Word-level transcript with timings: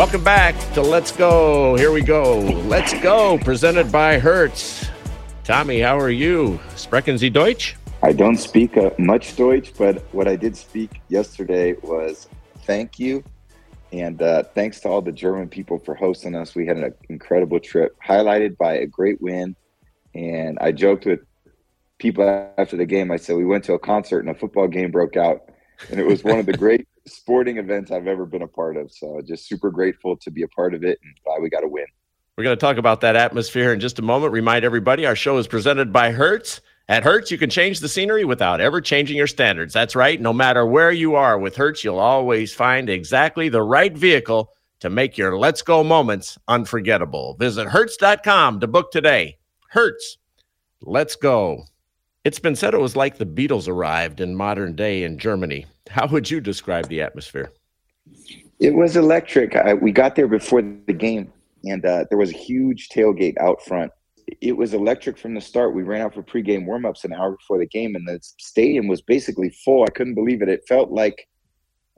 Welcome 0.00 0.24
back 0.24 0.54
to 0.72 0.80
Let's 0.80 1.12
Go. 1.12 1.76
Here 1.76 1.92
we 1.92 2.00
go. 2.00 2.40
Let's 2.40 2.98
Go, 3.02 3.36
presented 3.36 3.92
by 3.92 4.18
Hertz. 4.18 4.88
Tommy, 5.44 5.78
how 5.78 5.98
are 5.98 6.08
you? 6.08 6.58
Sprechen 6.74 7.18
Sie 7.18 7.28
Deutsch? 7.28 7.76
I 8.02 8.14
don't 8.14 8.38
speak 8.38 8.78
uh, 8.78 8.92
much 8.98 9.36
Deutsch, 9.36 9.74
but 9.76 10.02
what 10.14 10.26
I 10.26 10.36
did 10.36 10.56
speak 10.56 11.02
yesterday 11.10 11.74
was 11.82 12.28
thank 12.60 12.98
you. 12.98 13.22
And 13.92 14.22
uh, 14.22 14.44
thanks 14.54 14.80
to 14.80 14.88
all 14.88 15.02
the 15.02 15.12
German 15.12 15.50
people 15.50 15.78
for 15.78 15.94
hosting 15.94 16.34
us. 16.34 16.54
We 16.54 16.64
had 16.64 16.78
an 16.78 16.94
incredible 17.10 17.60
trip, 17.60 17.94
highlighted 18.02 18.56
by 18.56 18.76
a 18.76 18.86
great 18.86 19.20
win. 19.20 19.54
And 20.14 20.58
I 20.62 20.72
joked 20.72 21.04
with 21.04 21.20
people 21.98 22.50
after 22.56 22.78
the 22.78 22.86
game. 22.86 23.10
I 23.10 23.18
said, 23.18 23.36
We 23.36 23.44
went 23.44 23.64
to 23.64 23.74
a 23.74 23.78
concert 23.78 24.20
and 24.20 24.30
a 24.30 24.34
football 24.34 24.66
game 24.66 24.92
broke 24.92 25.18
out. 25.18 25.50
And 25.90 26.00
it 26.00 26.06
was 26.06 26.24
one 26.24 26.38
of 26.38 26.46
the 26.46 26.52
great 26.56 26.88
sporting 27.06 27.58
events 27.58 27.90
I've 27.90 28.06
ever 28.06 28.26
been 28.26 28.42
a 28.42 28.48
part 28.48 28.76
of. 28.76 28.92
So 28.92 29.20
just 29.26 29.48
super 29.48 29.70
grateful 29.70 30.16
to 30.18 30.30
be 30.30 30.42
a 30.42 30.48
part 30.48 30.74
of 30.74 30.84
it 30.84 30.98
and 31.02 31.14
glad 31.24 31.42
we 31.42 31.48
got 31.50 31.64
a 31.64 31.68
win. 31.68 31.86
We're 32.36 32.44
going 32.44 32.56
to 32.56 32.60
talk 32.60 32.78
about 32.78 33.02
that 33.02 33.16
atmosphere 33.16 33.72
in 33.72 33.80
just 33.80 33.98
a 33.98 34.02
moment. 34.02 34.32
Remind 34.32 34.64
everybody 34.64 35.04
our 35.04 35.16
show 35.16 35.36
is 35.38 35.46
presented 35.46 35.92
by 35.92 36.12
Hertz. 36.12 36.60
At 36.88 37.04
Hertz, 37.04 37.30
you 37.30 37.38
can 37.38 37.50
change 37.50 37.80
the 37.80 37.88
scenery 37.88 38.24
without 38.24 38.60
ever 38.60 38.80
changing 38.80 39.16
your 39.16 39.26
standards. 39.26 39.72
That's 39.72 39.94
right. 39.94 40.20
No 40.20 40.32
matter 40.32 40.66
where 40.66 40.90
you 40.90 41.14
are 41.14 41.38
with 41.38 41.54
Hertz, 41.54 41.84
you'll 41.84 41.98
always 41.98 42.52
find 42.52 42.88
exactly 42.88 43.48
the 43.48 43.62
right 43.62 43.96
vehicle 43.96 44.52
to 44.80 44.90
make 44.90 45.16
your 45.18 45.38
let's 45.38 45.62
go 45.62 45.84
moments 45.84 46.38
unforgettable. 46.48 47.36
Visit 47.38 47.68
Hertz.com 47.68 48.60
to 48.60 48.66
book 48.66 48.90
today. 48.90 49.38
Hertz, 49.68 50.18
let's 50.82 51.14
go. 51.14 51.64
It's 52.24 52.38
been 52.38 52.56
said 52.56 52.74
it 52.74 52.80
was 52.80 52.96
like 52.96 53.16
the 53.16 53.26
Beatles 53.26 53.68
arrived 53.68 54.20
in 54.20 54.34
modern 54.34 54.76
day 54.76 55.04
in 55.04 55.18
Germany. 55.18 55.66
How 55.88 56.06
would 56.08 56.30
you 56.30 56.40
describe 56.40 56.88
the 56.88 57.00
atmosphere? 57.00 57.52
It 58.58 58.74
was 58.74 58.96
electric. 58.96 59.56
I, 59.56 59.74
we 59.74 59.90
got 59.90 60.16
there 60.16 60.28
before 60.28 60.60
the 60.60 60.92
game, 60.92 61.32
and 61.64 61.84
uh, 61.84 62.04
there 62.10 62.18
was 62.18 62.30
a 62.30 62.36
huge 62.36 62.90
tailgate 62.90 63.38
out 63.38 63.64
front 63.64 63.90
it 64.40 64.56
was 64.56 64.74
electric 64.74 65.18
from 65.18 65.34
the 65.34 65.40
start. 65.40 65.74
We 65.74 65.82
ran 65.82 66.02
out 66.02 66.14
for 66.14 66.22
pregame 66.22 66.66
warmups 66.66 67.04
an 67.04 67.12
hour 67.12 67.32
before 67.32 67.58
the 67.58 67.66
game, 67.66 67.94
and 67.94 68.06
the 68.06 68.20
stadium 68.38 68.86
was 68.86 69.00
basically 69.02 69.50
full. 69.50 69.82
I 69.82 69.90
couldn't 69.90 70.14
believe 70.14 70.42
it. 70.42 70.48
It 70.48 70.66
felt 70.68 70.90
like 70.90 71.28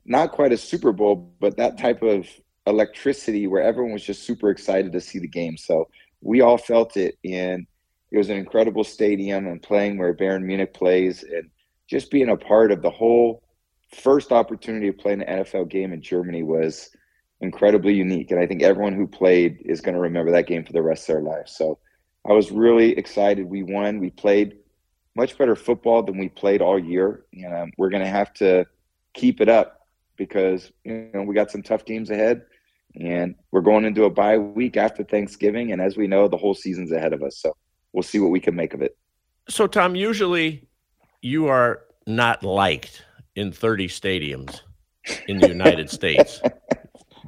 not 0.05 0.33
quite 0.33 0.53
a 0.53 0.57
Super 0.57 0.93
Bowl, 0.93 1.33
but 1.41 1.57
that 1.57 1.79
type 1.79 2.03
of 2.03 2.27
electricity 2.67 3.47
where 3.47 3.63
everyone 3.63 3.93
was 3.93 4.05
just 4.05 4.25
super 4.25 4.51
excited 4.51 4.93
to 4.93 5.01
see 5.01 5.19
the 5.19 5.29
game. 5.29 5.57
So 5.57 5.89
we 6.21 6.41
all 6.41 6.59
felt 6.59 6.97
it, 6.97 7.17
and 7.25 7.67
it 8.13 8.19
was 8.19 8.29
an 8.29 8.37
incredible 8.37 8.85
stadium 8.85 9.47
and 9.47 9.63
playing 9.63 9.97
where 9.97 10.15
Bayern 10.15 10.43
Munich 10.43 10.75
plays, 10.75 11.23
and 11.23 11.49
just 11.89 12.11
being 12.11 12.29
a 12.29 12.37
part 12.37 12.71
of 12.71 12.83
the 12.83 12.91
whole 12.91 13.43
first 13.95 14.33
opportunity 14.33 14.87
to 14.91 14.97
play 14.97 15.15
an 15.15 15.25
NFL 15.27 15.71
game 15.71 15.95
in 15.95 16.03
Germany 16.03 16.43
was 16.43 16.91
incredibly 17.41 17.95
unique. 17.95 18.31
And 18.31 18.39
I 18.39 18.47
think 18.47 18.63
everyone 18.63 18.93
who 18.93 19.07
played 19.07 19.63
is 19.65 19.81
going 19.81 19.95
to 19.95 20.01
remember 20.01 20.31
that 20.33 20.47
game 20.47 20.63
for 20.63 20.75
the 20.75 20.83
rest 20.83 21.09
of 21.09 21.15
their 21.15 21.23
life. 21.23 21.49
So 21.49 21.79
I 22.29 22.33
was 22.33 22.51
really 22.51 22.97
excited. 22.99 23.47
We 23.47 23.63
won. 23.63 23.99
We 23.99 24.11
played 24.11 24.59
much 25.17 25.39
better 25.39 25.57
football 25.57 26.03
than 26.03 26.19
we 26.19 26.29
played 26.29 26.61
all 26.61 26.79
year, 26.79 27.25
and 27.33 27.55
um, 27.55 27.73
we're 27.79 27.91
going 27.91 28.05
to 28.05 28.09
have 28.09 28.35
to 28.35 28.67
keep 29.15 29.41
it 29.41 29.49
up 29.49 29.87
because 30.17 30.71
you 30.85 31.11
know 31.15 31.23
we 31.23 31.35
got 31.35 31.51
some 31.51 31.63
tough 31.63 31.87
teams 31.87 32.11
ahead, 32.11 32.43
and 32.95 33.35
we're 33.51 33.63
going 33.63 33.87
into 33.87 34.05
a 34.05 34.11
bye 34.11 34.37
week 34.37 34.77
after 34.77 35.03
Thanksgiving, 35.03 35.73
and 35.73 35.81
as 35.81 35.97
we 35.97 36.07
know, 36.07 36.29
the 36.29 36.37
whole 36.37 36.55
season's 36.55 36.93
ahead 36.93 37.13
of 37.13 37.23
us. 37.23 37.39
So 37.39 37.57
we'll 37.93 38.03
see 38.03 38.19
what 38.19 38.31
we 38.31 38.41
can 38.41 38.55
make 38.55 38.75
of 38.75 38.83
it. 38.83 38.97
So, 39.49 39.67
Tom, 39.67 39.95
usually 39.95 40.67
you 41.21 41.47
are 41.47 41.83
not 42.07 42.43
liked 42.43 43.05
in 43.35 43.53
30 43.53 43.89
stadiums 43.89 44.61
in 45.29 45.39
the 45.39 45.49
United 45.49 45.91
States. 45.99 46.41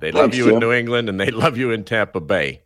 They 0.01 0.11
love 0.13 0.31
Thanks, 0.31 0.37
you 0.37 0.45
Jim. 0.45 0.55
in 0.55 0.61
New 0.61 0.73
England 0.73 1.09
and 1.09 1.21
they 1.21 1.31
love 1.31 1.57
you 1.57 1.71
in 1.71 1.85
Tampa 1.85 2.21
Bay. 2.21 2.63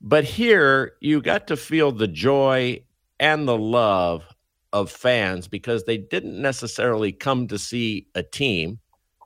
But 0.00 0.24
here 0.24 0.92
you 1.00 1.20
got 1.20 1.46
to 1.48 1.56
feel 1.56 1.92
the 1.92 2.08
joy 2.08 2.82
and 3.18 3.46
the 3.46 3.56
love 3.56 4.24
of 4.72 4.90
fans 4.90 5.48
because 5.48 5.84
they 5.84 5.98
didn't 5.98 6.40
necessarily 6.40 7.12
come 7.12 7.48
to 7.48 7.58
see 7.58 8.06
a 8.14 8.22
team. 8.22 8.78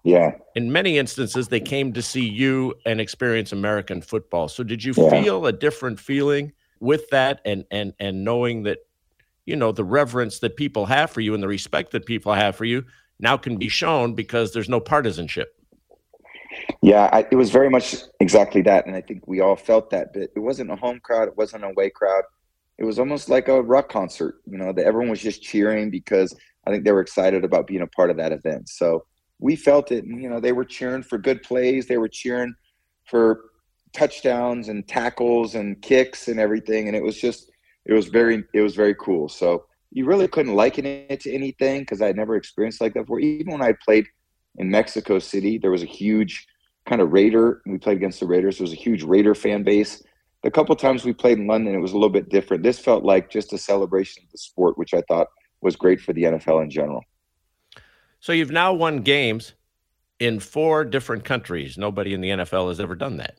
Yeah. 0.02 0.32
In 0.54 0.72
many 0.72 0.98
instances, 0.98 1.48
they 1.48 1.60
came 1.60 1.92
to 1.94 2.02
see 2.02 2.26
you 2.26 2.74
and 2.84 3.00
experience 3.00 3.52
American 3.52 4.02
football. 4.02 4.48
So 4.48 4.62
did 4.62 4.84
you 4.84 4.92
yeah. 4.96 5.10
feel 5.10 5.46
a 5.46 5.52
different 5.52 5.98
feeling 6.00 6.52
with 6.80 7.08
that 7.10 7.40
and 7.44 7.64
and 7.70 7.94
and 7.98 8.24
knowing 8.24 8.64
that, 8.64 8.78
you 9.46 9.56
know, 9.56 9.72
the 9.72 9.84
reverence 9.84 10.38
that 10.40 10.56
people 10.56 10.86
have 10.86 11.10
for 11.10 11.20
you 11.20 11.34
and 11.34 11.42
the 11.42 11.48
respect 11.48 11.92
that 11.92 12.06
people 12.06 12.32
have 12.32 12.56
for 12.56 12.64
you 12.64 12.84
now 13.18 13.36
can 13.36 13.56
be 13.56 13.68
shown 13.68 14.14
because 14.14 14.52
there's 14.52 14.68
no 14.68 14.80
partisanship? 14.80 15.54
Yeah, 16.82 17.08
I, 17.12 17.26
it 17.30 17.36
was 17.36 17.50
very 17.50 17.68
much 17.68 17.96
exactly 18.20 18.62
that, 18.62 18.86
and 18.86 18.94
I 18.94 19.00
think 19.00 19.26
we 19.26 19.40
all 19.40 19.56
felt 19.56 19.90
that. 19.90 20.12
But 20.12 20.30
it 20.36 20.38
wasn't 20.38 20.70
a 20.70 20.76
home 20.76 21.00
crowd; 21.02 21.28
it 21.28 21.36
wasn't 21.36 21.64
a 21.64 21.68
away 21.68 21.90
crowd. 21.90 22.24
It 22.78 22.84
was 22.84 22.98
almost 22.98 23.28
like 23.28 23.48
a 23.48 23.62
rock 23.62 23.88
concert. 23.88 24.36
You 24.46 24.58
know, 24.58 24.72
that 24.72 24.84
everyone 24.84 25.10
was 25.10 25.20
just 25.20 25.42
cheering 25.42 25.90
because 25.90 26.34
I 26.66 26.70
think 26.70 26.84
they 26.84 26.92
were 26.92 27.00
excited 27.00 27.44
about 27.44 27.66
being 27.66 27.82
a 27.82 27.86
part 27.86 28.10
of 28.10 28.16
that 28.18 28.32
event. 28.32 28.68
So 28.68 29.04
we 29.38 29.56
felt 29.56 29.92
it. 29.92 30.04
And, 30.04 30.22
you 30.22 30.28
know, 30.28 30.40
they 30.40 30.52
were 30.52 30.64
cheering 30.64 31.02
for 31.02 31.18
good 31.18 31.42
plays. 31.42 31.86
They 31.86 31.98
were 31.98 32.08
cheering 32.08 32.54
for 33.04 33.50
touchdowns 33.94 34.68
and 34.68 34.86
tackles 34.86 35.54
and 35.54 35.80
kicks 35.80 36.28
and 36.28 36.38
everything. 36.38 36.88
And 36.88 36.96
it 36.96 37.02
was 37.02 37.18
just, 37.18 37.50
it 37.86 37.92
was 37.92 38.08
very, 38.08 38.44
it 38.52 38.60
was 38.60 38.74
very 38.74 38.94
cool. 38.96 39.28
So 39.28 39.64
you 39.90 40.04
really 40.04 40.28
couldn't 40.28 40.54
liken 40.54 40.84
it 40.84 41.20
to 41.20 41.32
anything 41.32 41.80
because 41.82 42.02
I 42.02 42.06
had 42.08 42.16
never 42.16 42.36
experienced 42.36 42.80
like 42.80 42.94
that 42.94 43.02
before. 43.02 43.20
Even 43.20 43.52
when 43.52 43.62
I 43.62 43.74
played 43.84 44.06
in 44.56 44.68
Mexico 44.68 45.18
City, 45.18 45.56
there 45.56 45.70
was 45.70 45.82
a 45.82 45.86
huge 45.86 46.46
kind 46.86 47.00
of 47.00 47.12
Raider. 47.12 47.62
We 47.66 47.78
played 47.78 47.96
against 47.96 48.20
the 48.20 48.26
Raiders. 48.26 48.58
There 48.58 48.64
was 48.64 48.72
a 48.72 48.76
huge 48.76 49.02
Raider 49.02 49.34
fan 49.34 49.62
base. 49.62 50.02
The 50.42 50.50
couple 50.50 50.76
times 50.76 51.04
we 51.04 51.14
played 51.14 51.38
in 51.38 51.46
London, 51.46 51.74
it 51.74 51.78
was 51.78 51.92
a 51.92 51.94
little 51.94 52.10
bit 52.10 52.28
different. 52.28 52.62
This 52.62 52.78
felt 52.78 53.04
like 53.04 53.30
just 53.30 53.52
a 53.52 53.58
celebration 53.58 54.24
of 54.24 54.30
the 54.30 54.38
sport, 54.38 54.76
which 54.76 54.92
I 54.92 55.02
thought 55.08 55.28
was 55.62 55.76
great 55.76 56.00
for 56.00 56.12
the 56.12 56.24
NFL 56.24 56.62
in 56.62 56.70
general. 56.70 57.02
So 58.20 58.32
you've 58.32 58.50
now 58.50 58.72
won 58.72 58.98
games 58.98 59.54
in 60.18 60.40
four 60.40 60.84
different 60.84 61.24
countries. 61.24 61.78
Nobody 61.78 62.14
in 62.14 62.20
the 62.20 62.30
NFL 62.30 62.68
has 62.68 62.80
ever 62.80 62.94
done 62.94 63.16
that. 63.18 63.36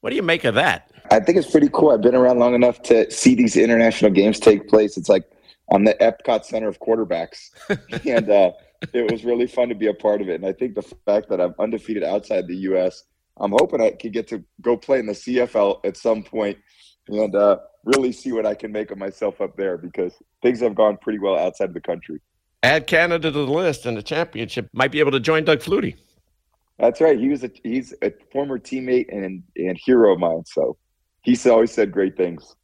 What 0.00 0.10
do 0.10 0.16
you 0.16 0.22
make 0.22 0.44
of 0.44 0.54
that? 0.54 0.90
I 1.10 1.20
think 1.20 1.38
it's 1.38 1.50
pretty 1.50 1.70
cool. 1.72 1.90
I've 1.90 2.02
been 2.02 2.14
around 2.14 2.38
long 2.38 2.54
enough 2.54 2.82
to 2.82 3.10
see 3.10 3.34
these 3.34 3.56
international 3.56 4.10
games 4.10 4.38
take 4.38 4.68
place. 4.68 4.96
It's 4.96 5.08
like 5.08 5.24
I'm 5.72 5.84
the 5.84 5.94
Epcot 5.94 6.44
Center 6.44 6.68
of 6.68 6.78
quarterbacks, 6.80 7.50
and 8.06 8.30
uh, 8.30 8.52
it 8.92 9.10
was 9.10 9.24
really 9.24 9.46
fun 9.46 9.68
to 9.68 9.74
be 9.74 9.88
a 9.88 9.94
part 9.94 10.20
of 10.20 10.28
it. 10.28 10.36
And 10.36 10.46
I 10.46 10.52
think 10.52 10.74
the 10.74 10.82
fact 10.82 11.28
that 11.30 11.40
I'm 11.40 11.54
undefeated 11.58 12.04
outside 12.04 12.46
the 12.46 12.56
U.S., 12.56 13.04
I'm 13.38 13.52
hoping 13.52 13.80
I 13.80 13.90
can 13.90 14.12
get 14.12 14.28
to 14.28 14.44
go 14.60 14.76
play 14.76 14.98
in 14.98 15.06
the 15.06 15.12
CFL 15.12 15.84
at 15.84 15.96
some 15.96 16.22
point 16.22 16.58
and 17.08 17.34
uh, 17.34 17.58
really 17.84 18.12
see 18.12 18.32
what 18.32 18.46
I 18.46 18.54
can 18.54 18.72
make 18.72 18.90
of 18.90 18.98
myself 18.98 19.40
up 19.40 19.56
there 19.56 19.78
because 19.78 20.14
things 20.42 20.60
have 20.60 20.74
gone 20.74 20.96
pretty 20.98 21.18
well 21.18 21.38
outside 21.38 21.74
the 21.74 21.80
country. 21.80 22.20
Add 22.62 22.86
Canada 22.86 23.30
to 23.30 23.38
the 23.38 23.46
list, 23.46 23.86
and 23.86 23.96
the 23.96 24.02
championship 24.02 24.68
might 24.72 24.90
be 24.90 25.00
able 25.00 25.12
to 25.12 25.20
join 25.20 25.44
Doug 25.44 25.60
Flutie. 25.60 25.96
That's 26.78 27.00
right. 27.00 27.18
He 27.18 27.28
was 27.28 27.44
a 27.44 27.50
he's 27.64 27.92
a 28.02 28.12
former 28.32 28.58
teammate 28.58 29.06
and 29.10 29.42
and 29.56 29.76
hero 29.76 30.12
of 30.12 30.20
mine. 30.20 30.44
So 30.46 30.76
he's 31.22 31.46
always 31.46 31.72
said 31.72 31.90
great 31.90 32.16
things. 32.16 32.54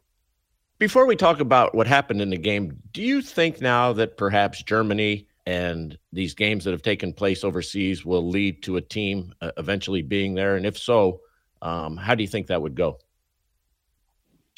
Before 0.78 1.06
we 1.06 1.16
talk 1.16 1.40
about 1.40 1.74
what 1.74 1.86
happened 1.86 2.20
in 2.20 2.30
the 2.30 2.36
game, 2.36 2.76
do 2.92 3.02
you 3.02 3.22
think 3.22 3.60
now 3.60 3.92
that 3.94 4.16
perhaps 4.16 4.62
Germany 4.62 5.28
and 5.46 5.96
these 6.12 6.34
games 6.34 6.64
that 6.64 6.72
have 6.72 6.82
taken 6.82 7.12
place 7.12 7.44
overseas 7.44 8.04
will 8.04 8.28
lead 8.28 8.62
to 8.64 8.76
a 8.76 8.80
team 8.80 9.32
uh, 9.40 9.52
eventually 9.56 10.02
being 10.02 10.34
there? 10.34 10.56
And 10.56 10.66
if 10.66 10.76
so, 10.78 11.20
um, 11.62 11.96
how 11.96 12.14
do 12.14 12.22
you 12.22 12.28
think 12.28 12.48
that 12.48 12.60
would 12.60 12.74
go? 12.74 12.98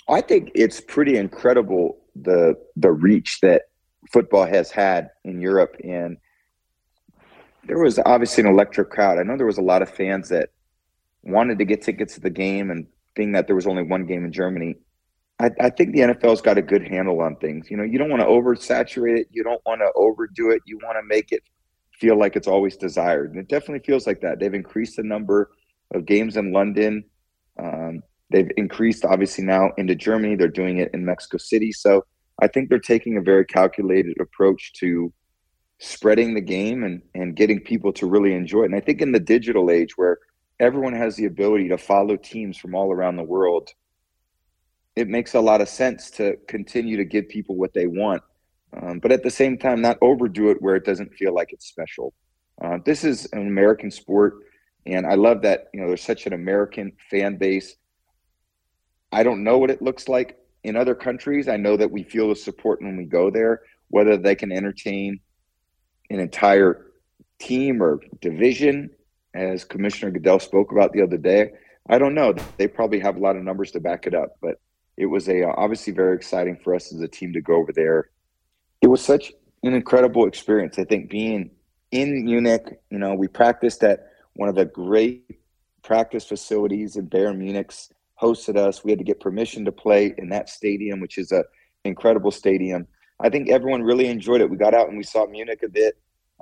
I 0.09 0.21
think 0.21 0.53
it's 0.55 0.81
pretty 0.81 1.17
incredible 1.17 1.99
the 2.15 2.57
the 2.77 2.93
reach 2.93 3.41
that 3.41 3.63
football 4.13 4.47
has 4.47 4.71
had 4.71 5.11
in 5.25 5.41
Europe, 5.41 5.77
and 5.83 6.17
there 7.67 7.79
was 7.79 7.99
obviously 8.05 8.45
an 8.45 8.51
electric 8.51 8.91
crowd. 8.91 9.19
I 9.19 9.23
know 9.23 9.37
there 9.37 9.47
was 9.47 9.59
a 9.59 9.63
lot 9.63 9.83
of 9.83 9.91
fans 9.91 10.29
that 10.29 10.51
wanted 11.23 11.59
to 11.59 11.65
get 11.65 11.83
tickets 11.83 12.15
to 12.15 12.21
the 12.21 12.31
game, 12.31 12.71
and 12.71 12.87
being 13.15 13.33
that 13.33 13.47
there 13.47 13.57
was 13.57 13.67
only 13.67 13.83
one 13.83 14.07
game 14.07 14.25
in 14.25 14.33
Germany, 14.33 14.77
I, 15.39 15.51
I, 15.61 15.71
think 15.71 15.93
the 15.93 16.01
NFL's 16.01 16.41
got 16.41 16.57
a 16.57 16.63
good 16.63 16.87
handle 16.87 17.21
on 17.21 17.37
things. 17.37 17.71
You 17.71 17.77
know, 17.77 17.83
you 17.83 17.99
don't 17.99 18.09
want 18.09 18.23
to 18.23 18.29
oversaturate 18.29 19.19
it. 19.19 19.29
You 19.31 19.43
don't 19.43 19.61
want 19.67 19.81
to 19.81 19.91
overdo 19.95 20.51
it. 20.51 20.63
You 20.67 20.79
want 20.83 20.97
to 20.99 21.07
make 21.07 21.33
it 21.33 21.43
feel 21.93 22.19
like 22.19 22.37
it's 22.37 22.49
always 22.49 22.77
desired. 22.77 23.31
And 23.31 23.41
it 23.41 23.49
definitely 23.49 23.85
feels 23.85 24.07
like 24.07 24.21
that. 24.23 24.39
They've 24.39 24.55
increased 24.55 24.97
the 24.97 25.03
number 25.03 25.51
of 25.95 26.07
games 26.07 26.37
in 26.37 26.53
London. 26.53 27.05
Um, 27.59 28.03
they've 28.31 28.51
increased, 28.57 29.05
obviously, 29.05 29.45
now 29.45 29.73
into 29.77 29.95
Germany. 29.95 30.37
They're 30.37 30.49
doing 30.49 30.79
it 30.79 30.91
in 30.95 31.05
Mexico 31.05 31.39
City. 31.39 31.73
So 31.73 32.05
I 32.41 32.49
think 32.49 32.69
they're 32.69 32.79
taking 32.79 33.17
a 33.17 33.23
very 33.23 33.45
calculated 33.45 34.17
approach 34.21 34.73
to 34.75 35.13
spreading 35.79 36.35
the 36.35 36.41
game 36.41 36.85
and, 36.85 37.03
and 37.15 37.37
getting 37.37 37.61
people 37.61 37.93
to 37.95 38.07
really 38.07 38.33
enjoy 38.33 38.63
it. 38.63 38.67
And 38.67 38.75
I 38.75 38.81
think 38.81 39.01
in 39.03 39.13
the 39.13 39.21
digital 39.21 39.71
age 39.71 39.97
where 39.97 40.19
everyone 40.59 40.95
has 40.95 41.17
the 41.17 41.27
ability 41.27 41.69
to 41.69 41.79
follow 41.79 42.17
teams 42.17 42.57
from 42.57 42.75
all 42.75 42.93
around 42.93 43.17
the 43.17 43.23
world– 43.23 43.71
it 44.97 45.09
makes 45.09 45.35
a 45.35 45.41
lot 45.41 45.61
of 45.61 45.69
sense 45.69 46.11
to 46.13 46.37
continue 46.49 46.97
to 46.97 47.05
give 47.05 47.29
people 47.29 47.55
what 47.55 47.75
they 47.75 47.87
want, 47.87 48.23
um, 48.73 48.99
but 48.99 49.13
at 49.13 49.23
the 49.23 49.31
same 49.31 49.59
time, 49.59 49.83
not 49.83 49.99
overdo 50.01 50.51
it 50.51 50.61
where 50.63 50.75
it 50.75 50.87
doesn't 50.87 51.15
feel 51.15 51.35
like 51.35 51.53
it's 51.53 51.69
special. 51.69 52.15
Uh, 52.63 52.79
this 52.85 53.05
is 53.05 53.29
an 53.35 53.47
American 53.47 53.91
sport, 53.91 54.39
And 54.87 55.07
I 55.07 55.15
love 55.15 55.43
that, 55.43 55.69
you 55.75 55.81
know, 55.81 55.89
there's 55.89 56.03
such 56.03 56.27
an 56.27 56.33
American 56.33 56.93
fan 57.11 57.37
base. 57.37 57.77
I 59.13 59.23
don't 59.23 59.45
know 59.45 59.59
what 59.59 59.71
it 59.71 59.83
looks 59.83 60.09
like 60.09 60.39
in 60.63 60.77
other 60.77 60.95
countries. 60.95 61.49
I 61.49 61.57
know 61.57 61.77
that 61.77 61.91
we 61.91 62.05
feel 62.05 62.29
the 62.29 62.37
support 62.37 62.81
when 62.81 62.97
we 62.97 63.05
go 63.05 63.31
there, 63.31 63.63
whether 63.89 64.17
they 64.17 64.35
can 64.35 64.53
entertain 64.53 65.21
an 66.11 66.21
entire 66.21 66.87
team 67.39 67.83
or 67.83 68.01
division, 68.21 68.91
as 69.35 69.65
Commissioner 69.65 70.11
Goodell 70.11 70.41
spoke 70.41 70.73
about 70.73 70.93
the 70.93 71.03
other 71.03 71.19
day. 71.19 71.51
I 71.89 71.99
don't 71.99 72.15
know. 72.15 72.35
They 72.57 72.67
probably 72.67 72.99
have 73.01 73.17
a 73.17 73.21
lot 73.21 73.37
of 73.37 73.43
numbers 73.43 73.71
to 73.73 73.81
back 73.81 74.07
it 74.07 74.15
up, 74.15 74.37
but 74.41 74.61
it 74.97 75.07
was 75.07 75.29
a 75.29 75.45
uh, 75.45 75.55
obviously 75.57 75.93
very 75.93 76.17
exciting 76.17 76.57
for 76.57 76.75
us 76.75 76.93
as 76.93 77.01
a 77.01 77.09
team 77.09 77.33
to 77.35 77.41
go 77.41 77.57
over 77.57 77.73
there. 77.73 78.11
It 78.81 78.89
was 78.89 79.05
such 79.05 79.33
an 79.63 79.75
incredible 79.75 80.27
experience. 80.27 80.79
I 80.79 80.85
think 80.85 81.11
being 81.11 81.51
in 81.91 82.25
Munich, 82.25 82.81
you 82.91 82.99
know, 82.99 83.15
we 83.15 83.29
practiced 83.29 83.85
at 83.85 84.11
one 84.35 84.49
of 84.49 84.55
the 84.55 84.65
great 84.65 85.41
practice 85.83 86.25
facilities 86.25 86.97
in 86.97 87.09
Bayern 87.09 87.39
Munich's 87.39 87.91
hosted 88.21 88.57
us. 88.57 88.83
We 88.83 88.91
had 88.91 88.99
to 88.99 89.05
get 89.05 89.21
permission 89.21 89.65
to 89.67 89.73
play 89.73 90.15
in 90.19 90.31
that 90.31 90.49
stadium, 90.49 91.01
which 91.01 91.19
is 91.19 91.33
a 91.33 91.45
incredible 91.85 92.31
stadium. 92.31 92.87
I 93.21 93.31
think 93.31 93.49
everyone 93.49 93.83
really 93.83 94.07
enjoyed 94.07 94.41
it. 94.41 94.51
We 94.51 94.57
got 94.57 94.75
out 94.75 94.89
and 94.89 94.99
we 94.99 95.05
saw 95.05 95.27
Munich 95.27 95.63
a 95.65 95.69
bit. 95.69 95.95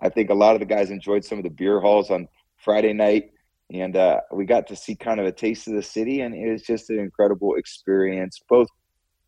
I 0.02 0.08
think 0.08 0.30
a 0.30 0.34
lot 0.34 0.54
of 0.54 0.60
the 0.60 0.66
guys 0.66 0.90
enjoyed 0.90 1.24
some 1.24 1.38
of 1.38 1.44
the 1.44 1.50
beer 1.50 1.80
halls 1.80 2.10
on 2.10 2.26
Friday 2.56 2.92
night, 2.92 3.30
and 3.72 3.96
uh, 3.96 4.20
we 4.32 4.44
got 4.44 4.66
to 4.68 4.76
see 4.76 4.96
kind 4.96 5.20
of 5.20 5.26
a 5.26 5.32
taste 5.32 5.68
of 5.68 5.74
the 5.74 5.82
city, 5.82 6.22
and 6.22 6.34
it 6.34 6.50
was 6.50 6.62
just 6.62 6.90
an 6.90 6.98
incredible 6.98 7.54
experience, 7.54 8.40
both 8.48 8.68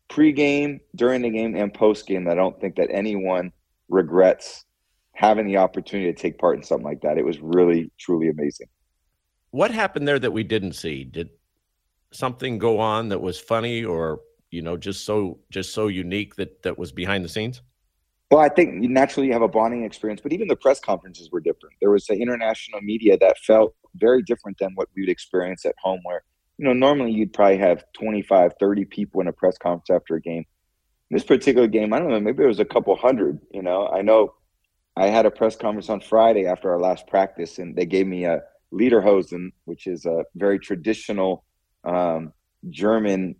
pre-game, 0.09 0.79
during 0.95 1.21
the 1.21 1.29
game, 1.29 1.55
and 1.55 1.73
post-game. 1.73 2.27
I 2.27 2.35
don't 2.35 2.59
think 2.59 2.75
that 2.75 2.89
anyone 2.91 3.51
regrets 3.87 4.65
having 5.13 5.47
the 5.47 5.57
opportunity 5.57 6.11
to 6.11 6.21
take 6.21 6.37
part 6.37 6.57
in 6.57 6.63
something 6.63 6.85
like 6.85 7.01
that. 7.01 7.17
It 7.17 7.25
was 7.25 7.39
really, 7.39 7.91
truly 7.97 8.29
amazing. 8.29 8.67
What 9.51 9.71
happened 9.71 10.07
there 10.07 10.19
that 10.19 10.31
we 10.31 10.43
didn't 10.43 10.73
see? 10.73 11.03
Did 11.03 11.29
something 12.11 12.57
go 12.57 12.79
on 12.79 13.09
that 13.09 13.21
was 13.21 13.39
funny 13.39 13.83
or 13.83 14.19
you 14.51 14.61
know 14.61 14.77
just 14.77 15.05
so 15.05 15.39
just 15.49 15.73
so 15.73 15.87
unique 15.87 16.35
that 16.35 16.63
that 16.63 16.77
was 16.77 16.91
behind 16.91 17.23
the 17.23 17.29
scenes? 17.29 17.61
Well, 18.29 18.41
I 18.41 18.49
think 18.49 18.73
naturally 18.73 19.27
you 19.27 19.33
have 19.33 19.41
a 19.41 19.47
bonding 19.47 19.83
experience, 19.83 20.19
but 20.21 20.33
even 20.33 20.49
the 20.49 20.55
press 20.55 20.79
conferences 20.79 21.31
were 21.31 21.39
different. 21.39 21.75
There 21.79 21.91
was 21.91 22.05
the 22.05 22.15
international 22.15 22.81
media 22.81 23.17
that 23.19 23.37
felt 23.39 23.73
very 23.95 24.21
different 24.21 24.57
than 24.59 24.71
what 24.75 24.89
we 24.95 25.03
would 25.03 25.09
experience 25.09 25.65
at 25.65 25.75
home, 25.81 26.01
where, 26.03 26.23
you 26.57 26.65
know, 26.65 26.73
normally 26.73 27.11
you'd 27.11 27.31
probably 27.31 27.57
have 27.57 27.85
25, 27.93 28.53
30 28.59 28.85
people 28.85 29.21
in 29.21 29.27
a 29.27 29.31
press 29.31 29.57
conference 29.57 29.89
after 29.89 30.15
a 30.15 30.21
game. 30.21 30.43
This 31.09 31.23
particular 31.23 31.67
game, 31.67 31.93
I 31.93 31.99
don't 31.99 32.09
know, 32.09 32.19
maybe 32.19 32.43
it 32.43 32.47
was 32.47 32.59
a 32.59 32.65
couple 32.65 32.93
hundred, 32.97 33.39
you 33.53 33.61
know. 33.61 33.87
I 33.87 34.01
know 34.01 34.33
I 34.97 35.07
had 35.07 35.25
a 35.25 35.31
press 35.31 35.55
conference 35.55 35.89
on 35.89 36.01
Friday 36.01 36.45
after 36.47 36.69
our 36.69 36.79
last 36.81 37.07
practice, 37.07 37.59
and 37.59 37.77
they 37.77 37.85
gave 37.85 38.07
me 38.07 38.25
a 38.25 38.41
Lederhosen, 38.73 39.51
which 39.63 39.87
is 39.87 40.05
a 40.05 40.25
very 40.35 40.59
traditional 40.59 41.45
um, 41.85 42.33
German 42.69 43.35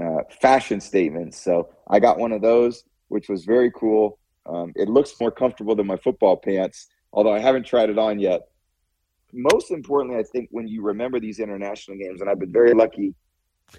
uh, 0.00 0.22
fashion 0.40 0.80
statements. 0.80 1.42
So 1.42 1.68
I 1.88 2.00
got 2.00 2.18
one 2.18 2.32
of 2.32 2.42
those, 2.42 2.84
which 3.08 3.28
was 3.28 3.44
very 3.44 3.70
cool. 3.72 4.18
Um, 4.46 4.72
it 4.76 4.88
looks 4.88 5.14
more 5.20 5.30
comfortable 5.30 5.74
than 5.74 5.86
my 5.86 5.96
football 5.96 6.36
pants, 6.36 6.88
although 7.12 7.32
I 7.32 7.38
haven't 7.38 7.66
tried 7.66 7.90
it 7.90 7.98
on 7.98 8.18
yet. 8.18 8.42
Most 9.32 9.70
importantly, 9.70 10.18
I 10.18 10.22
think 10.22 10.48
when 10.52 10.66
you 10.66 10.82
remember 10.82 11.20
these 11.20 11.38
international 11.38 11.98
games, 11.98 12.20
and 12.20 12.30
I've 12.30 12.38
been 12.38 12.52
very 12.52 12.72
lucky 12.72 13.14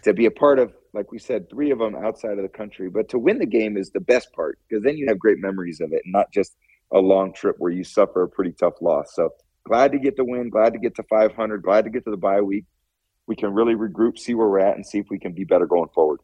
to 0.03 0.13
be 0.13 0.27
a 0.27 0.31
part 0.31 0.59
of, 0.59 0.73
like 0.93 1.11
we 1.11 1.17
said, 1.17 1.49
three 1.49 1.71
of 1.71 1.79
them 1.79 1.95
outside 1.95 2.37
of 2.37 2.43
the 2.43 2.49
country, 2.49 2.89
but 2.89 3.09
to 3.09 3.17
win 3.17 3.39
the 3.39 3.45
game 3.47 3.77
is 3.77 3.89
the 3.89 3.99
best 3.99 4.31
part 4.33 4.59
because 4.67 4.83
then 4.83 4.95
you 4.95 5.07
have 5.07 5.17
great 5.17 5.39
memories 5.39 5.81
of 5.81 5.91
it 5.91 6.03
not 6.05 6.31
just 6.31 6.55
a 6.91 6.99
long 6.99 7.33
trip 7.33 7.55
where 7.59 7.71
you 7.71 7.83
suffer 7.83 8.23
a 8.23 8.29
pretty 8.29 8.51
tough 8.51 8.75
loss. 8.81 9.15
So 9.15 9.29
glad 9.63 9.91
to 9.91 9.99
get 9.99 10.15
the 10.15 10.25
win, 10.25 10.49
glad 10.49 10.73
to 10.73 10.79
get 10.79 10.95
to 10.95 11.03
500, 11.03 11.63
glad 11.63 11.85
to 11.85 11.89
get 11.89 12.03
to 12.05 12.11
the 12.11 12.17
bye 12.17 12.41
week. 12.41 12.65
We 13.29 13.35
can 13.35 13.53
really 13.53 13.75
regroup, 13.75 14.17
see 14.17 14.33
where 14.33 14.47
we're 14.47 14.59
at, 14.59 14.75
and 14.75 14.83
see 14.83 14.97
if 14.97 15.11
we 15.11 15.19
can 15.19 15.33
be 15.33 15.43
better 15.43 15.67
going 15.67 15.89
forward. 15.89 16.19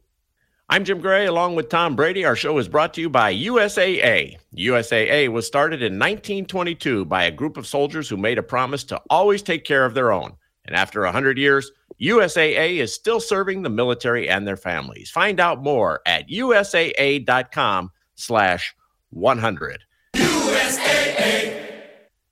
I'm 0.69 0.83
Jim 0.83 0.99
Gray 0.99 1.27
along 1.27 1.53
with 1.53 1.69
Tom 1.69 1.95
Brady. 1.95 2.25
Our 2.25 2.35
show 2.35 2.57
is 2.57 2.67
brought 2.67 2.95
to 2.95 3.01
you 3.01 3.11
by 3.11 3.31
USAA. 3.31 4.37
USAA 4.57 5.27
was 5.27 5.45
started 5.45 5.83
in 5.83 5.99
1922 5.99 7.05
by 7.05 7.25
a 7.25 7.31
group 7.31 7.57
of 7.57 7.67
soldiers 7.67 8.09
who 8.09 8.17
made 8.17 8.39
a 8.39 8.43
promise 8.43 8.83
to 8.85 8.99
always 9.11 9.43
take 9.43 9.65
care 9.65 9.85
of 9.85 9.93
their 9.93 10.11
own. 10.11 10.31
And 10.65 10.75
after 10.75 11.01
100 11.03 11.37
years, 11.37 11.71
USAA 12.01 12.77
is 12.77 12.91
still 12.91 13.19
serving 13.19 13.61
the 13.61 13.69
military 13.69 14.27
and 14.27 14.47
their 14.47 14.57
families. 14.57 15.11
Find 15.11 15.39
out 15.39 15.61
more 15.61 16.01
at 16.07 16.27
usaa.com 16.27 17.91
slash 18.15 18.75
100. 19.11 19.83
USAA. 20.15 21.69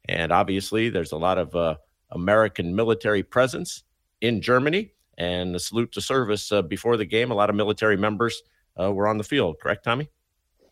And 0.09 0.31
obviously, 0.31 0.89
there's 0.89 1.11
a 1.11 1.17
lot 1.17 1.37
of 1.37 1.55
uh, 1.55 1.75
American 2.09 2.75
military 2.75 3.21
presence 3.21 3.83
in 4.23 4.41
Germany 4.41 4.91
and 5.17 5.53
the 5.53 5.59
salute 5.59 5.91
to 5.91 6.01
service 6.01 6.51
uh, 6.51 6.61
before 6.61 6.97
the 6.97 7.05
game. 7.05 7.29
A 7.29 7.35
lot 7.35 7.49
of 7.49 7.55
military 7.55 7.97
members 7.97 8.41
uh, 8.81 8.91
were 8.91 9.07
on 9.07 9.17
the 9.17 9.23
field, 9.23 9.57
correct, 9.61 9.83
Tommy? 9.83 10.09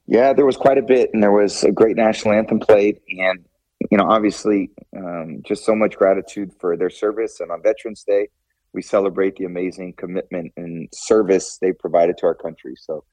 Yeah, 0.08 0.34
there 0.34 0.46
was 0.46 0.58
quite 0.58 0.78
a 0.78 0.82
bit, 0.82 1.12
and 1.14 1.22
there 1.22 1.32
was 1.32 1.64
a 1.64 1.72
great 1.72 1.96
national 1.96 2.34
anthem 2.34 2.60
played, 2.60 3.00
and 3.10 3.46
you 3.92 3.98
know, 3.98 4.06
obviously, 4.10 4.72
um, 4.96 5.42
just 5.46 5.66
so 5.66 5.76
much 5.76 5.96
gratitude 5.96 6.52
for 6.60 6.78
their 6.78 6.90
service. 6.90 7.40
And 7.40 7.52
on 7.52 7.62
Veterans 7.62 8.04
Day, 8.04 8.30
we 8.74 8.82
celebrate 8.82 9.36
the 9.36 9.46
amazing 9.46 9.94
commitment 9.94 10.54
and 10.56 10.88
service 10.94 11.58
they 11.62 11.74
provided 11.74 12.18
to 12.20 12.26
our 12.28 12.36
country. 12.36 12.74
So 12.78 13.04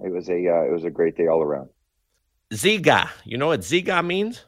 it 0.00 0.12
was 0.12 0.28
a 0.28 0.48
uh, 0.48 0.62
it 0.62 0.72
was 0.72 0.84
a 0.84 0.90
great 0.90 1.16
day 1.16 1.26
all 1.26 1.42
around. 1.42 1.68
Ziga, 2.52 3.08
you 3.24 3.36
know 3.36 3.48
what 3.48 3.60
Ziga 3.60 4.04
means? 4.04 4.44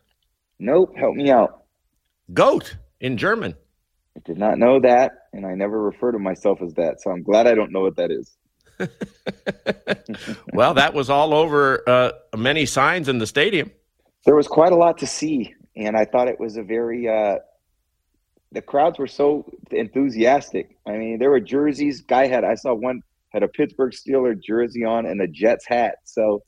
Nope, 0.58 0.94
help 0.96 1.14
me 1.14 1.31
out. 1.31 1.64
Goat 2.32 2.76
in 3.00 3.17
German. 3.17 3.55
I 4.17 4.21
did 4.25 4.39
not 4.39 4.59
know 4.59 4.81
that, 4.81 5.13
and 5.33 5.47
I 5.47 5.55
never 5.55 5.81
refer 5.81 6.13
to 6.13 6.19
myself 6.19 6.63
as 6.63 6.75
that. 6.75 7.01
So 7.01 7.11
I'm 7.11 7.23
glad 7.23 7.47
I 7.47 7.55
don't 7.55 7.73
know 7.73 7.81
what 7.81 7.97
that 7.97 8.11
is. 8.11 8.37
well, 10.53 10.75
that 10.75 10.95
was 10.95 11.11
all 11.11 11.35
over 11.35 11.89
uh, 11.89 12.13
many 12.37 12.67
signs 12.67 13.09
in 13.09 13.19
the 13.19 13.27
stadium. 13.27 13.71
There 14.25 14.35
was 14.35 14.49
quite 14.49 14.73
a 14.73 14.77
lot 14.77 14.99
to 14.99 15.07
see, 15.07 15.55
and 15.77 15.97
I 15.97 16.05
thought 16.05 16.29
it 16.29 16.41
was 16.41 16.57
a 16.57 16.63
very. 16.63 17.09
Uh, 17.09 17.39
the 18.53 18.63
crowds 18.63 18.99
were 18.99 19.09
so 19.09 19.45
enthusiastic. 19.71 20.77
I 20.87 20.93
mean, 20.93 21.19
there 21.19 21.31
were 21.31 21.41
jerseys. 21.41 22.01
Guy 22.01 22.27
had 22.27 22.44
I 22.44 22.55
saw 22.55 22.73
one 22.75 23.03
had 23.35 23.43
a 23.43 23.49
Pittsburgh 23.49 23.93
Steeler 23.93 24.41
jersey 24.41 24.85
on 24.85 25.06
and 25.06 25.21
a 25.21 25.27
Jets 25.27 25.67
hat. 25.67 25.97
So 26.05 26.44